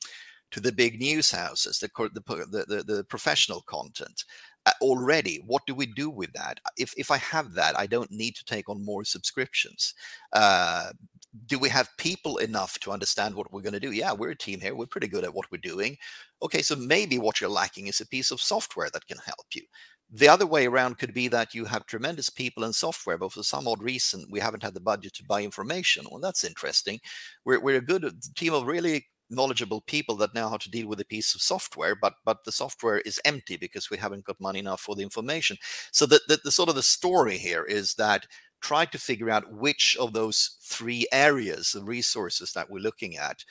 to 0.49 0.59
the 0.59 0.71
big 0.71 0.99
news 0.99 1.29
houses, 1.29 1.77
the, 1.77 1.89
the, 2.13 2.65
the, 2.67 2.83
the 2.83 3.03
professional 3.03 3.61
content? 3.61 4.23
Already 4.81 5.41
what 5.45 5.65
do 5.67 5.75
we 5.75 5.85
do 5.85 6.09
with 6.09 6.31
that? 6.33 6.59
If 6.77 6.93
if 6.97 7.11
i 7.11 7.17
have 7.17 7.53
that 7.53 7.77
i 7.79 7.85
don't 7.87 8.11
need 8.11 8.35
to 8.35 8.45
take 8.45 8.69
on 8.69 8.83
more 8.83 9.03
subscriptions. 9.03 9.93
Uh, 10.33 10.91
do 11.47 11.59
we 11.59 11.69
have 11.69 11.89
people 11.97 12.37
enough 12.37 12.79
to 12.79 12.91
understand 12.91 13.35
what 13.35 13.51
we're 13.51 13.61
going 13.61 13.73
to 13.73 13.79
do? 13.79 13.91
Yeah 13.91 14.13
we're 14.13 14.31
a 14.31 14.37
team 14.37 14.59
here. 14.61 14.75
We're 14.75 14.85
pretty 14.87 15.07
good 15.07 15.23
at 15.23 15.33
what 15.33 15.51
we're 15.51 15.57
doing. 15.59 15.97
Okay 16.41 16.61
so 16.61 16.75
maybe 16.75 17.17
what 17.19 17.39
you're 17.41 17.49
lacking 17.49 17.87
is 17.87 18.01
a 18.01 18.07
piece 18.07 18.31
of 18.31 18.41
software 18.41 18.89
that 18.93 19.07
can 19.07 19.17
help 19.25 19.47
you. 19.53 19.63
The 20.11 20.27
other 20.29 20.45
way 20.45 20.67
around 20.67 20.97
could 20.99 21.13
be 21.13 21.27
that 21.29 21.55
you 21.55 21.65
have 21.65 21.85
tremendous 21.87 22.29
people 22.29 22.63
and 22.63 22.75
software, 22.75 23.17
but 23.17 23.33
for 23.33 23.43
some 23.43 23.67
odd 23.67 23.81
reason, 23.81 24.25
we 24.29 24.39
haven't 24.39 24.61
had 24.63 24.75
the 24.75 24.79
budget 24.79 25.13
to 25.15 25.23
buy 25.23 25.41
information. 25.41 26.05
Well, 26.09 26.21
that's 26.21 26.43
interesting. 26.43 26.99
We're, 27.43 27.59
we're 27.59 27.77
a 27.77 27.81
good 27.81 28.07
team 28.35 28.53
of 28.53 28.67
really 28.67 29.07
knowledgeable 29.29 29.81
people 29.81 30.15
that 30.15 30.33
know 30.33 30.49
how 30.49 30.57
to 30.57 30.69
deal 30.69 30.87
with 30.87 30.99
a 30.99 31.05
piece 31.05 31.33
of 31.33 31.41
software 31.41 31.95
but 31.95 32.15
but 32.25 32.43
the 32.43 32.51
software 32.51 32.99
is 32.99 33.19
empty 33.25 33.57
because 33.57 33.89
we 33.89 33.97
haven't 33.97 34.25
got 34.25 34.39
money 34.39 34.59
enough 34.59 34.81
for 34.81 34.95
the 34.95 35.03
information. 35.03 35.57
So 35.91 36.05
the, 36.05 36.21
the, 36.27 36.39
the 36.43 36.51
sort 36.51 36.69
of 36.69 36.75
the 36.75 36.83
story 36.83 37.37
here 37.37 37.63
is 37.63 37.95
that 37.95 38.27
try 38.61 38.85
to 38.85 38.97
figure 38.97 39.29
out 39.29 39.51
which 39.51 39.95
of 39.99 40.13
those 40.13 40.57
three 40.61 41.07
areas 41.11 41.75
of 41.75 41.87
resources 41.87 42.53
that 42.53 42.69
we're 42.69 42.79
looking 42.79 43.17
at 43.17 43.43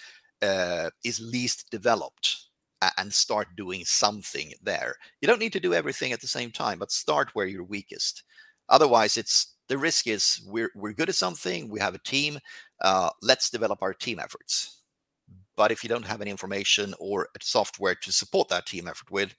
uh, 0.43 0.91
is 1.05 1.21
least 1.21 1.71
developed 1.71 2.49
and 2.99 3.13
start 3.15 3.49
doing 3.57 3.83
something 3.85 4.53
there. 4.63 4.97
You 5.21 5.29
don't 5.29 5.39
need 5.39 5.55
to 5.55 5.61
do 5.61 5.73
everything 5.73 6.13
at 6.13 6.21
the 6.21 6.27
same 6.27 6.51
time 6.51 6.79
but 6.79 6.91
start 6.91 7.31
where 7.35 7.47
you're 7.47 7.65
weakest. 7.65 8.23
Otherwise 8.69 9.17
it's 9.17 9.55
the 9.69 9.79
risk 9.79 10.07
is 10.07 10.43
we're, 10.47 10.71
we're 10.75 10.93
good 10.93 11.09
at 11.09 11.15
something 11.15 11.69
we 11.69 11.81
have 11.81 11.95
a 11.95 11.99
team 11.99 12.39
uh, 12.83 13.11
let's 13.23 13.51
develop 13.51 13.83
our 13.83 13.95
team 13.95 14.19
efforts 14.19 14.74
but 15.57 15.71
if 15.71 15.83
you 15.83 15.89
don't 15.89 16.07
have 16.07 16.21
any 16.21 16.31
information 16.31 16.95
or 16.99 17.29
software 17.41 17.95
to 17.95 18.13
support 18.13 18.49
that 18.49 18.67
team 18.67 18.89
effort 18.89 19.11
with, 19.11 19.35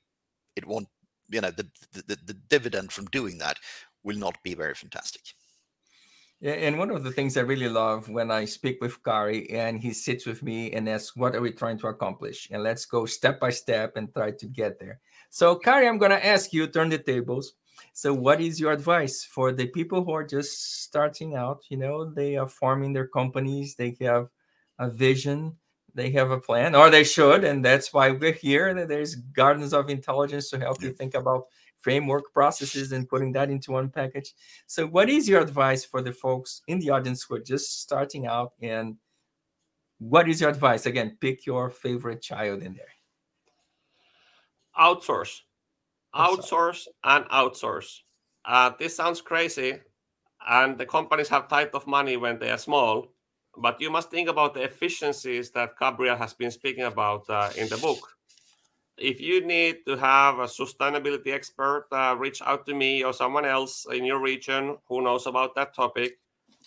it 0.55 0.65
won't, 0.65 0.87
you 1.29 1.41
know, 1.41 1.51
the, 1.51 1.67
the, 1.91 2.17
the 2.25 2.33
dividend 2.33 2.91
from 2.91 3.05
doing 3.05 3.37
that 3.39 3.57
will 4.03 4.17
not 4.17 4.41
be 4.43 4.53
very 4.53 4.73
fantastic. 4.73 5.21
Yeah, 6.41 6.51
and 6.51 6.77
one 6.77 6.91
of 6.91 7.03
the 7.03 7.11
things 7.11 7.37
I 7.37 7.41
really 7.41 7.69
love 7.69 8.09
when 8.09 8.29
I 8.29 8.45
speak 8.45 8.81
with 8.81 9.01
Kari 9.03 9.49
and 9.49 9.79
he 9.79 9.93
sits 9.93 10.25
with 10.25 10.43
me 10.43 10.73
and 10.73 10.87
asks, 10.87 11.15
What 11.15 11.33
are 11.33 11.41
we 11.41 11.51
trying 11.51 11.77
to 11.79 11.87
accomplish? 11.87 12.49
And 12.51 12.61
let's 12.61 12.85
go 12.85 13.05
step 13.05 13.39
by 13.39 13.51
step 13.51 13.95
and 13.95 14.13
try 14.13 14.31
to 14.31 14.45
get 14.45 14.77
there. 14.77 14.99
So, 15.29 15.55
Kari, 15.55 15.87
I'm 15.87 15.97
going 15.97 16.11
to 16.11 16.25
ask 16.25 16.51
you, 16.51 16.67
turn 16.67 16.89
the 16.89 16.97
tables. 16.97 17.53
So, 17.93 18.13
what 18.13 18.41
is 18.41 18.59
your 18.59 18.73
advice 18.73 19.23
for 19.23 19.53
the 19.53 19.67
people 19.67 20.03
who 20.03 20.11
are 20.11 20.25
just 20.25 20.83
starting 20.83 21.35
out? 21.35 21.63
You 21.69 21.77
know, 21.77 22.11
they 22.11 22.35
are 22.35 22.47
forming 22.47 22.91
their 22.91 23.07
companies, 23.07 23.75
they 23.75 23.95
have 24.01 24.27
a 24.77 24.89
vision, 24.89 25.55
they 25.95 26.11
have 26.11 26.29
a 26.29 26.39
plan, 26.39 26.75
or 26.75 26.89
they 26.89 27.05
should, 27.05 27.45
and 27.45 27.63
that's 27.63 27.93
why 27.93 28.11
we're 28.11 28.33
here. 28.33 28.85
There's 28.85 29.15
Gardens 29.15 29.73
of 29.73 29.89
Intelligence 29.89 30.49
to 30.49 30.59
help 30.59 30.83
you 30.83 30.91
think 30.91 31.15
about 31.15 31.45
framework 31.79 32.33
processes 32.33 32.91
and 32.91 33.07
putting 33.07 33.31
that 33.31 33.49
into 33.49 33.71
one 33.71 33.89
package. 33.89 34.33
So, 34.67 34.85
what 34.85 35.09
is 35.09 35.29
your 35.29 35.41
advice 35.41 35.85
for 35.85 36.01
the 36.01 36.11
folks 36.11 36.61
in 36.67 36.79
the 36.79 36.89
audience 36.89 37.23
who 37.23 37.35
are 37.35 37.39
just 37.39 37.81
starting 37.81 38.27
out? 38.27 38.51
And 38.61 38.97
what 39.99 40.27
is 40.27 40.41
your 40.41 40.49
advice? 40.49 40.85
Again, 40.85 41.17
pick 41.21 41.45
your 41.45 41.69
favorite 41.69 42.21
child 42.21 42.61
in 42.61 42.73
there. 42.73 42.93
Outsource, 44.77 45.39
outsource, 46.13 46.87
and 47.05 47.23
outsource. 47.29 47.99
Uh, 48.43 48.71
this 48.77 48.97
sounds 48.97 49.21
crazy, 49.21 49.79
and 50.45 50.77
the 50.77 50.85
companies 50.85 51.29
have 51.29 51.47
tight 51.47 51.69
of 51.73 51.87
money 51.87 52.17
when 52.17 52.37
they 52.37 52.51
are 52.51 52.57
small 52.57 53.14
but 53.57 53.79
you 53.81 53.89
must 53.89 54.11
think 54.11 54.29
about 54.29 54.53
the 54.53 54.63
efficiencies 54.63 55.51
that 55.51 55.77
Gabriel 55.79 56.15
has 56.15 56.33
been 56.33 56.51
speaking 56.51 56.83
about 56.83 57.29
uh, 57.29 57.49
in 57.57 57.69
the 57.69 57.77
book. 57.77 58.15
If 58.97 59.19
you 59.19 59.45
need 59.45 59.85
to 59.87 59.97
have 59.97 60.39
a 60.39 60.45
sustainability 60.45 61.33
expert, 61.33 61.87
uh, 61.91 62.15
reach 62.17 62.41
out 62.41 62.65
to 62.67 62.73
me 62.73 63.03
or 63.03 63.11
someone 63.13 63.45
else 63.45 63.85
in 63.91 64.05
your 64.05 64.21
region 64.21 64.77
who 64.87 65.01
knows 65.01 65.27
about 65.27 65.55
that 65.55 65.73
topic. 65.75 66.19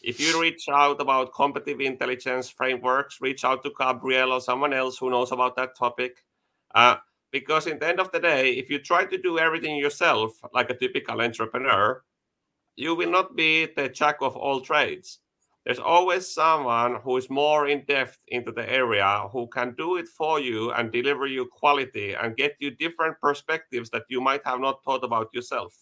if 0.02 0.20
you 0.20 0.40
reach 0.40 0.68
out 0.68 1.00
about 1.00 1.32
competitive 1.34 1.80
intelligence 1.80 2.48
frameworks, 2.48 3.20
reach 3.20 3.44
out 3.44 3.62
to 3.64 3.72
Gabriel 3.78 4.32
or 4.32 4.40
someone 4.40 4.72
else 4.72 4.98
who 4.98 5.10
knows 5.10 5.32
about 5.32 5.56
that 5.56 5.76
topic. 5.76 6.24
Uh, 6.74 6.96
because 7.30 7.66
in 7.66 7.78
the 7.78 7.88
end 7.88 8.00
of 8.00 8.10
the 8.12 8.20
day, 8.20 8.52
if 8.52 8.70
you 8.70 8.78
try 8.78 9.04
to 9.04 9.18
do 9.18 9.38
everything 9.38 9.76
yourself, 9.76 10.32
like 10.52 10.70
a 10.70 10.74
typical 10.74 11.20
entrepreneur, 11.20 12.02
you 12.76 12.94
will 12.94 13.10
not 13.10 13.34
be 13.34 13.66
the 13.66 13.88
jack 13.88 14.18
of 14.20 14.36
all 14.36 14.60
trades. 14.60 15.18
There's 15.68 15.78
always 15.78 16.26
someone 16.26 16.94
who 17.04 17.18
is 17.18 17.28
more 17.28 17.68
in 17.68 17.84
depth 17.84 18.24
into 18.28 18.50
the 18.52 18.66
area 18.72 19.28
who 19.30 19.46
can 19.48 19.74
do 19.76 19.96
it 19.96 20.08
for 20.08 20.40
you 20.40 20.72
and 20.72 20.90
deliver 20.90 21.26
you 21.26 21.44
quality 21.44 22.14
and 22.14 22.38
get 22.38 22.56
you 22.58 22.70
different 22.70 23.20
perspectives 23.20 23.90
that 23.90 24.04
you 24.08 24.22
might 24.22 24.40
have 24.46 24.60
not 24.60 24.82
thought 24.82 25.04
about 25.04 25.28
yourself. 25.34 25.76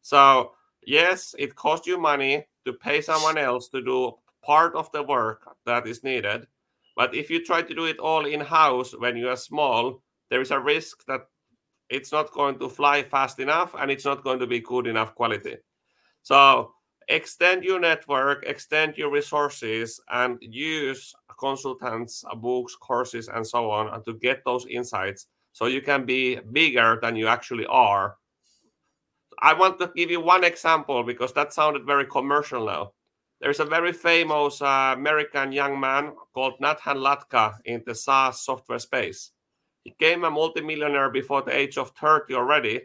So, 0.00 0.54
yes, 0.84 1.36
it 1.38 1.54
costs 1.54 1.86
you 1.86 1.98
money 1.98 2.44
to 2.64 2.72
pay 2.72 3.00
someone 3.00 3.38
else 3.38 3.68
to 3.68 3.80
do 3.80 4.14
part 4.44 4.74
of 4.74 4.90
the 4.90 5.04
work 5.04 5.54
that 5.66 5.86
is 5.86 6.02
needed. 6.02 6.48
But 6.96 7.14
if 7.14 7.30
you 7.30 7.44
try 7.44 7.62
to 7.62 7.74
do 7.76 7.84
it 7.84 8.00
all 8.00 8.26
in 8.26 8.40
house 8.40 8.92
when 8.98 9.16
you 9.16 9.28
are 9.28 9.36
small, 9.36 10.02
there 10.30 10.40
is 10.40 10.50
a 10.50 10.58
risk 10.58 11.06
that 11.06 11.28
it's 11.88 12.10
not 12.10 12.32
going 12.32 12.58
to 12.58 12.68
fly 12.68 13.04
fast 13.04 13.38
enough 13.38 13.76
and 13.78 13.88
it's 13.88 14.04
not 14.04 14.24
going 14.24 14.40
to 14.40 14.48
be 14.48 14.58
good 14.58 14.88
enough 14.88 15.14
quality. 15.14 15.58
So 16.24 16.72
extend 17.08 17.64
your 17.64 17.80
network, 17.80 18.44
extend 18.46 18.96
your 18.96 19.10
resources, 19.10 20.00
and 20.10 20.38
use 20.40 21.14
consultants, 21.38 22.24
books, 22.36 22.76
courses, 22.76 23.28
and 23.28 23.46
so 23.46 23.70
on 23.70 24.04
to 24.04 24.14
get 24.14 24.44
those 24.44 24.66
insights 24.66 25.26
so 25.52 25.66
you 25.66 25.82
can 25.82 26.04
be 26.04 26.36
bigger 26.52 26.98
than 27.02 27.16
you 27.16 27.28
actually 27.28 27.66
are. 27.66 28.16
I 29.40 29.54
want 29.54 29.78
to 29.80 29.90
give 29.94 30.10
you 30.10 30.20
one 30.20 30.44
example 30.44 31.02
because 31.02 31.32
that 31.34 31.52
sounded 31.52 31.84
very 31.84 32.06
commercial 32.06 32.66
now. 32.66 32.92
There's 33.40 33.58
a 33.58 33.64
very 33.64 33.92
famous 33.92 34.62
uh, 34.62 34.94
American 34.96 35.50
young 35.50 35.80
man 35.80 36.12
called 36.32 36.54
Nathan 36.60 36.98
Latka 36.98 37.56
in 37.64 37.82
the 37.84 37.94
SaaS 37.94 38.44
software 38.44 38.78
space. 38.78 39.32
He 39.82 39.90
became 39.90 40.22
a 40.22 40.30
multimillionaire 40.30 41.10
before 41.10 41.42
the 41.42 41.56
age 41.56 41.76
of 41.76 41.90
30 42.00 42.34
already. 42.34 42.82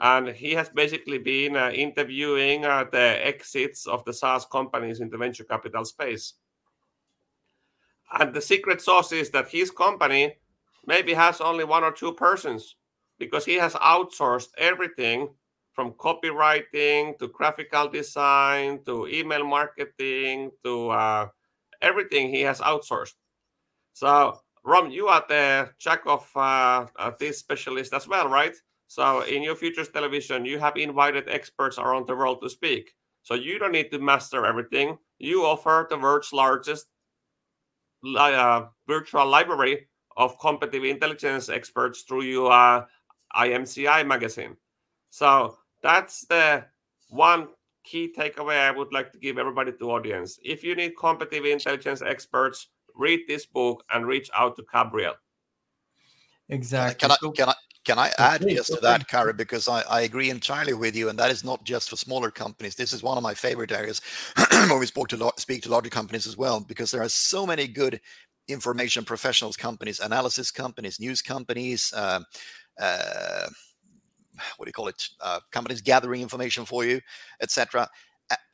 And 0.00 0.28
he 0.28 0.52
has 0.52 0.68
basically 0.68 1.18
been 1.18 1.56
uh, 1.56 1.70
interviewing 1.70 2.64
uh, 2.64 2.84
the 2.90 3.26
exits 3.26 3.86
of 3.86 4.04
the 4.04 4.12
SaaS 4.12 4.44
companies 4.44 5.00
in 5.00 5.08
the 5.08 5.16
venture 5.16 5.44
capital 5.44 5.84
space. 5.84 6.34
And 8.18 8.34
the 8.34 8.40
secret 8.40 8.80
sauce 8.80 9.12
is 9.12 9.30
that 9.30 9.48
his 9.48 9.70
company 9.70 10.34
maybe 10.86 11.14
has 11.14 11.40
only 11.40 11.64
one 11.64 11.84
or 11.84 11.92
two 11.92 12.12
persons 12.12 12.76
because 13.18 13.44
he 13.44 13.54
has 13.54 13.74
outsourced 13.74 14.48
everything 14.58 15.28
from 15.72 15.92
copywriting 15.92 17.18
to 17.18 17.28
graphical 17.28 17.88
design 17.88 18.80
to 18.84 19.08
email 19.08 19.44
marketing 19.44 20.50
to 20.64 20.90
uh, 20.90 21.28
everything 21.82 22.28
he 22.28 22.40
has 22.40 22.60
outsourced. 22.60 23.14
So 23.92 24.38
Rom, 24.64 24.90
you 24.90 25.08
are 25.08 25.24
the 25.28 25.70
jack 25.78 26.02
of 26.06 26.28
uh, 26.34 26.86
uh, 26.96 27.10
this 27.18 27.38
specialist 27.38 27.92
as 27.92 28.08
well, 28.08 28.28
right? 28.28 28.54
So 28.94 29.22
in 29.22 29.42
your 29.42 29.56
futures 29.56 29.88
television, 29.88 30.44
you 30.44 30.60
have 30.60 30.76
invited 30.76 31.28
experts 31.28 31.78
around 31.78 32.06
the 32.06 32.14
world 32.14 32.40
to 32.42 32.48
speak. 32.48 32.94
So 33.24 33.34
you 33.34 33.58
don't 33.58 33.72
need 33.72 33.90
to 33.90 33.98
master 33.98 34.46
everything. 34.46 34.98
You 35.18 35.44
offer 35.44 35.88
the 35.90 35.98
world's 35.98 36.32
largest 36.32 36.86
uh, 38.16 38.66
virtual 38.86 39.26
library 39.26 39.88
of 40.16 40.38
competitive 40.38 40.84
intelligence 40.84 41.48
experts 41.48 42.02
through 42.02 42.22
your 42.22 42.52
uh, 42.52 42.84
IMCI 43.34 44.06
magazine. 44.06 44.56
So 45.10 45.58
that's 45.82 46.24
the 46.26 46.64
one 47.08 47.48
key 47.82 48.14
takeaway 48.16 48.60
I 48.60 48.70
would 48.70 48.92
like 48.92 49.10
to 49.10 49.18
give 49.18 49.38
everybody 49.38 49.72
to 49.72 49.90
audience. 49.90 50.38
If 50.44 50.62
you 50.62 50.76
need 50.76 50.92
competitive 50.96 51.46
intelligence 51.46 52.00
experts, 52.00 52.68
read 52.94 53.22
this 53.26 53.44
book 53.44 53.82
and 53.92 54.06
reach 54.06 54.30
out 54.36 54.54
to 54.54 54.64
Gabriel. 54.72 55.14
Exactly. 56.48 57.08
Can 57.08 57.10
I, 57.10 57.32
can 57.34 57.48
I, 57.48 57.54
can 57.84 57.98
I 57.98 58.10
add 58.18 58.42
okay, 58.42 58.54
just 58.54 58.72
to 58.72 58.80
that, 58.80 59.08
Kari, 59.08 59.34
because 59.34 59.68
I, 59.68 59.82
I 59.82 60.00
agree 60.02 60.30
entirely 60.30 60.72
with 60.72 60.96
you, 60.96 61.08
and 61.08 61.18
that 61.18 61.30
is 61.30 61.44
not 61.44 61.64
just 61.64 61.90
for 61.90 61.96
smaller 61.96 62.30
companies. 62.30 62.74
This 62.74 62.92
is 62.92 63.02
one 63.02 63.18
of 63.18 63.22
my 63.22 63.34
favorite 63.34 63.72
areas 63.72 64.00
when 64.68 64.78
we 64.78 64.86
spoke 64.86 65.08
to 65.08 65.32
speak 65.36 65.62
to 65.62 65.68
larger 65.70 65.90
companies 65.90 66.26
as 66.26 66.36
well, 66.36 66.60
because 66.60 66.90
there 66.90 67.02
are 67.02 67.08
so 67.08 67.46
many 67.46 67.66
good 67.68 68.00
information 68.48 69.04
professionals 69.04 69.56
companies, 69.56 70.00
analysis 70.00 70.50
companies, 70.50 70.98
news 70.98 71.20
companies, 71.20 71.92
uh, 71.94 72.20
uh, 72.80 73.46
what 74.56 74.66
do 74.66 74.68
you 74.68 74.72
call 74.72 74.88
it? 74.88 75.08
Uh, 75.20 75.40
companies 75.52 75.80
gathering 75.80 76.22
information 76.22 76.64
for 76.64 76.84
you, 76.84 77.00
etc. 77.40 77.88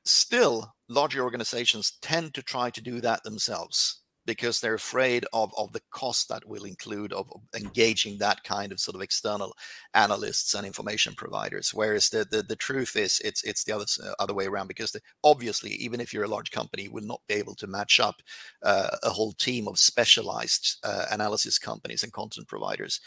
Still, 0.05 0.75
larger 0.89 1.23
organizations 1.23 1.99
tend 2.03 2.35
to 2.35 2.43
try 2.43 2.71
to 2.71 2.81
do 2.81 3.01
that 3.01 3.23
themselves 3.23 4.00
because 4.31 4.61
they're 4.61 4.75
afraid 4.75 5.27
of, 5.33 5.53
of 5.59 5.73
the 5.73 5.83
cost 5.91 6.29
that 6.29 6.47
will 6.47 6.63
include 6.63 7.13
of, 7.13 7.29
engaging 7.57 8.17
that 8.17 8.45
kind 8.45 8.71
of 8.71 8.79
sort 8.79 8.95
of 8.95 9.03
external 9.03 9.57
analysts 9.95 10.55
and 10.55 10.65
information 10.65 11.13
providers. 11.17 11.75
Whereas 11.75 12.09
the 12.09 12.25
the, 12.31 12.41
the 12.43 12.55
truth 12.55 12.95
is 12.95 13.21
it's 13.25 13.43
it's 13.43 13.65
the 13.65 13.73
other 13.73 13.87
uh, 14.05 14.13
other 14.21 14.33
way 14.33 14.47
around 14.47 14.69
because 14.69 14.93
the, 14.93 15.01
obviously 15.25 15.73
even 15.73 16.01
if 16.01 16.15
you're 16.15 16.29
a 16.29 16.37
large 16.37 16.53
company 16.53 16.85
you 16.85 16.93
will 16.93 17.03
not 17.03 17.23
be 17.27 17.35
able 17.35 17.57
to 17.57 17.67
match 17.67 17.99
up 17.99 18.23
uh, 18.63 18.97
a 19.03 19.11
whole 19.11 19.33
team 19.33 19.67
of 19.67 19.81
specialized 19.81 20.79
uh, 20.85 21.07
analysis 21.11 21.59
companies 21.59 22.05
and 22.05 22.13
content 22.13 22.47
providers. 22.47 23.01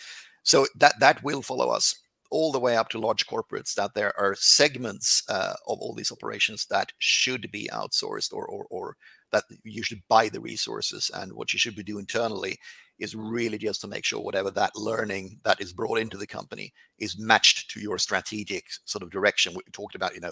So 0.44 0.68
that 0.76 0.96
that 1.00 1.24
will 1.24 1.42
follow 1.42 1.70
us 1.70 1.96
all 2.32 2.52
the 2.52 2.60
way 2.60 2.76
up 2.76 2.90
to 2.90 3.00
large 3.00 3.26
corporates 3.28 3.76
that 3.76 3.94
there 3.94 4.14
are 4.20 4.36
segments 4.36 5.24
uh, 5.30 5.54
of 5.68 5.80
all 5.80 5.94
these 5.94 6.12
operations 6.12 6.66
that 6.66 6.92
should 6.98 7.50
be 7.52 7.70
outsourced 7.72 8.34
or, 8.34 8.46
or, 8.48 8.66
or 8.72 8.98
that 9.34 9.44
you 9.64 9.84
should 9.84 10.02
buy 10.08 10.30
the 10.30 10.40
resources 10.40 11.12
and 11.14 11.34
what 11.34 11.52
you 11.52 11.60
should 11.60 11.76
be 11.76 11.84
doing 11.84 12.02
internally 12.02 12.58
is 13.00 13.16
really 13.16 13.58
just 13.58 13.82
to 13.82 13.88
make 13.88 14.06
sure 14.06 14.22
whatever 14.22 14.50
that 14.52 14.76
learning 14.76 15.38
that 15.44 15.60
is 15.60 15.74
brought 15.74 16.00
into 16.00 16.16
the 16.16 16.28
company 16.28 16.72
is 17.00 17.20
matched 17.20 17.70
to 17.72 17.82
your 17.82 17.98
strategic 17.98 18.64
sort 18.86 19.04
of 19.04 19.12
direction 19.12 19.54
we 19.54 19.62
talked 19.74 19.96
about 19.96 20.14
you 20.16 20.22
know 20.22 20.32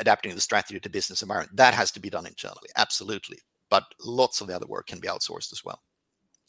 adapting 0.00 0.34
the 0.34 0.40
strategy 0.40 0.80
to 0.80 0.88
business 0.88 1.22
environment. 1.22 1.56
That 1.56 1.74
has 1.74 1.92
to 1.92 2.00
be 2.00 2.10
done 2.10 2.26
internally 2.26 2.68
absolutely 2.76 3.38
but 3.72 3.84
lots 4.04 4.42
of 4.42 4.48
the 4.48 4.54
other 4.54 4.66
work 4.66 4.86
can 4.86 5.00
be 5.00 5.08
outsourced 5.08 5.50
as 5.50 5.64
well. 5.64 5.80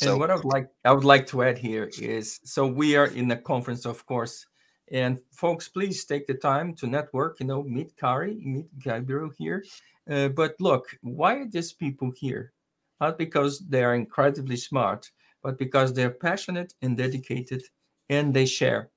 And 0.01 0.09
so, 0.09 0.17
what 0.17 0.29
I 0.29 0.35
would 0.35 0.43
like 0.43 0.67
I 0.83 0.91
would 0.91 1.05
like 1.05 1.25
to 1.27 1.41
add 1.43 1.57
here 1.57 1.89
is 1.97 2.41
so 2.43 2.67
we 2.67 2.97
are 2.97 3.05
in 3.05 3.31
a 3.31 3.37
conference, 3.37 3.85
of 3.85 4.05
course, 4.05 4.45
and 4.93 5.19
folks, 5.31 5.67
please 5.67 6.05
take 6.05 6.27
the 6.27 6.35
time 6.35 6.73
to 6.75 6.87
network. 6.87 7.41
You 7.41 7.47
know, 7.47 7.63
meet 7.63 7.97
Kari, 7.97 8.35
meet 8.35 8.67
Gabriel 8.79 9.31
here, 9.37 9.65
uh, 10.09 10.29
but 10.29 10.55
look, 10.61 10.85
why 11.01 11.35
are 11.35 11.47
these 11.47 11.73
people 11.73 12.11
here? 12.11 12.53
Not 13.01 13.17
because 13.17 13.59
they 13.59 13.83
are 13.83 13.95
incredibly 13.95 14.55
smart, 14.55 15.11
but 15.41 15.57
because 15.57 15.91
they're 15.93 16.09
passionate 16.11 16.73
and 16.81 16.95
dedicated 16.95 17.63
and 18.09 18.33
they 18.33 18.45
share. 18.45 18.89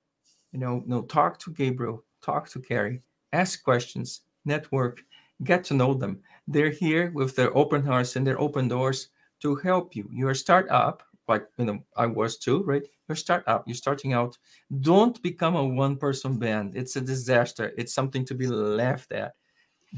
You 0.52 0.60
know, 0.60 0.84
no, 0.86 1.02
talk 1.02 1.38
to 1.40 1.50
Gabriel, 1.50 2.04
talk 2.22 2.48
to 2.50 2.60
Kari, 2.60 3.02
ask 3.32 3.64
questions, 3.64 4.20
network, 4.44 5.02
get 5.44 5.64
to 5.64 5.74
know 5.74 5.94
them. 5.94 6.20
They're 6.46 6.70
here 6.70 7.10
with 7.14 7.34
their 7.34 7.56
open 7.56 7.84
hearts 7.84 8.16
and 8.16 8.26
their 8.26 8.40
open 8.40 8.68
doors 8.68 9.08
to 9.40 9.56
help 9.56 9.96
you. 9.96 10.08
You're 10.12 10.30
a 10.30 10.36
startup, 10.36 11.02
like 11.28 11.46
you 11.58 11.64
know, 11.64 11.78
I 11.96 12.06
was 12.06 12.38
too, 12.38 12.62
right? 12.62 12.82
You're 13.08 13.14
a 13.14 13.16
startup, 13.16 13.64
you're 13.66 13.74
starting 13.74 14.12
out. 14.12 14.36
Don't 14.80 15.20
become 15.22 15.54
a 15.56 15.64
one-person 15.64 16.38
band. 16.38 16.76
It's 16.76 16.96
a 16.96 17.00
disaster. 17.00 17.72
It's 17.78 17.94
something 17.94 18.24
to 18.26 18.34
be 18.34 18.46
laughed 18.46 19.12
at. 19.12 19.34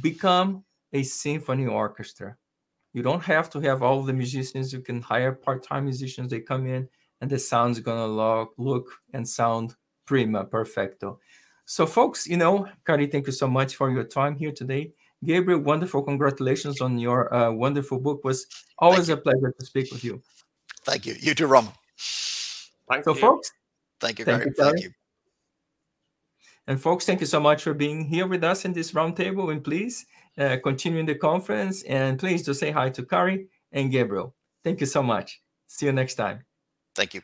Become 0.02 0.64
a 0.92 1.02
symphony 1.02 1.66
orchestra. 1.66 2.36
You 2.92 3.02
don't 3.02 3.22
have 3.22 3.50
to 3.50 3.60
have 3.60 3.82
all 3.82 4.02
the 4.02 4.12
musicians. 4.12 4.72
You 4.72 4.80
can 4.80 5.02
hire 5.02 5.32
part-time 5.32 5.84
musicians. 5.84 6.30
They 6.30 6.40
come 6.40 6.66
in, 6.66 6.88
and 7.20 7.30
the 7.30 7.38
sound's 7.38 7.80
gonna 7.80 8.06
look, 8.06 8.54
look 8.58 8.90
and 9.12 9.28
sound 9.28 9.76
prima 10.06 10.44
perfecto. 10.44 11.20
So, 11.64 11.84
folks, 11.86 12.26
you 12.26 12.38
know, 12.38 12.66
Kari, 12.86 13.08
thank 13.08 13.26
you 13.26 13.32
so 13.32 13.46
much 13.46 13.76
for 13.76 13.90
your 13.90 14.04
time 14.04 14.36
here 14.36 14.52
today. 14.52 14.92
Gabriel, 15.22 15.60
wonderful. 15.60 16.02
Congratulations 16.02 16.80
on 16.80 16.98
your 16.98 17.32
uh, 17.34 17.50
wonderful 17.50 17.98
book. 17.98 18.20
It 18.24 18.26
was 18.26 18.46
always 18.78 19.08
a 19.10 19.16
pleasure 19.16 19.52
to 19.58 19.66
speak 19.66 19.92
with 19.92 20.02
you. 20.02 20.22
Thank 20.88 21.04
you. 21.04 21.16
You 21.20 21.34
too, 21.34 21.46
Rom. 21.46 21.68
Thank 22.90 23.04
so, 23.04 23.14
you. 23.14 23.20
folks. 23.20 23.52
Thank 24.00 24.18
you. 24.18 24.24
Thank 24.24 24.46
you, 24.46 24.52
thank 24.56 24.80
you. 24.80 24.90
And 26.66 26.80
folks, 26.80 27.04
thank 27.04 27.20
you 27.20 27.26
so 27.26 27.40
much 27.40 27.62
for 27.62 27.74
being 27.74 28.04
here 28.04 28.26
with 28.26 28.42
us 28.42 28.64
in 28.64 28.72
this 28.72 28.92
roundtable. 28.92 29.52
And 29.52 29.62
please 29.62 30.06
uh, 30.38 30.56
continuing 30.62 31.04
the 31.04 31.14
conference. 31.14 31.82
And 31.82 32.18
please 32.18 32.42
do 32.42 32.54
say 32.54 32.70
hi 32.70 32.88
to 32.90 33.04
Kari 33.04 33.48
and 33.72 33.90
Gabriel. 33.90 34.34
Thank 34.64 34.80
you 34.80 34.86
so 34.86 35.02
much. 35.02 35.42
See 35.66 35.84
you 35.84 35.92
next 35.92 36.14
time. 36.14 36.44
Thank 36.94 37.12
you. 37.12 37.20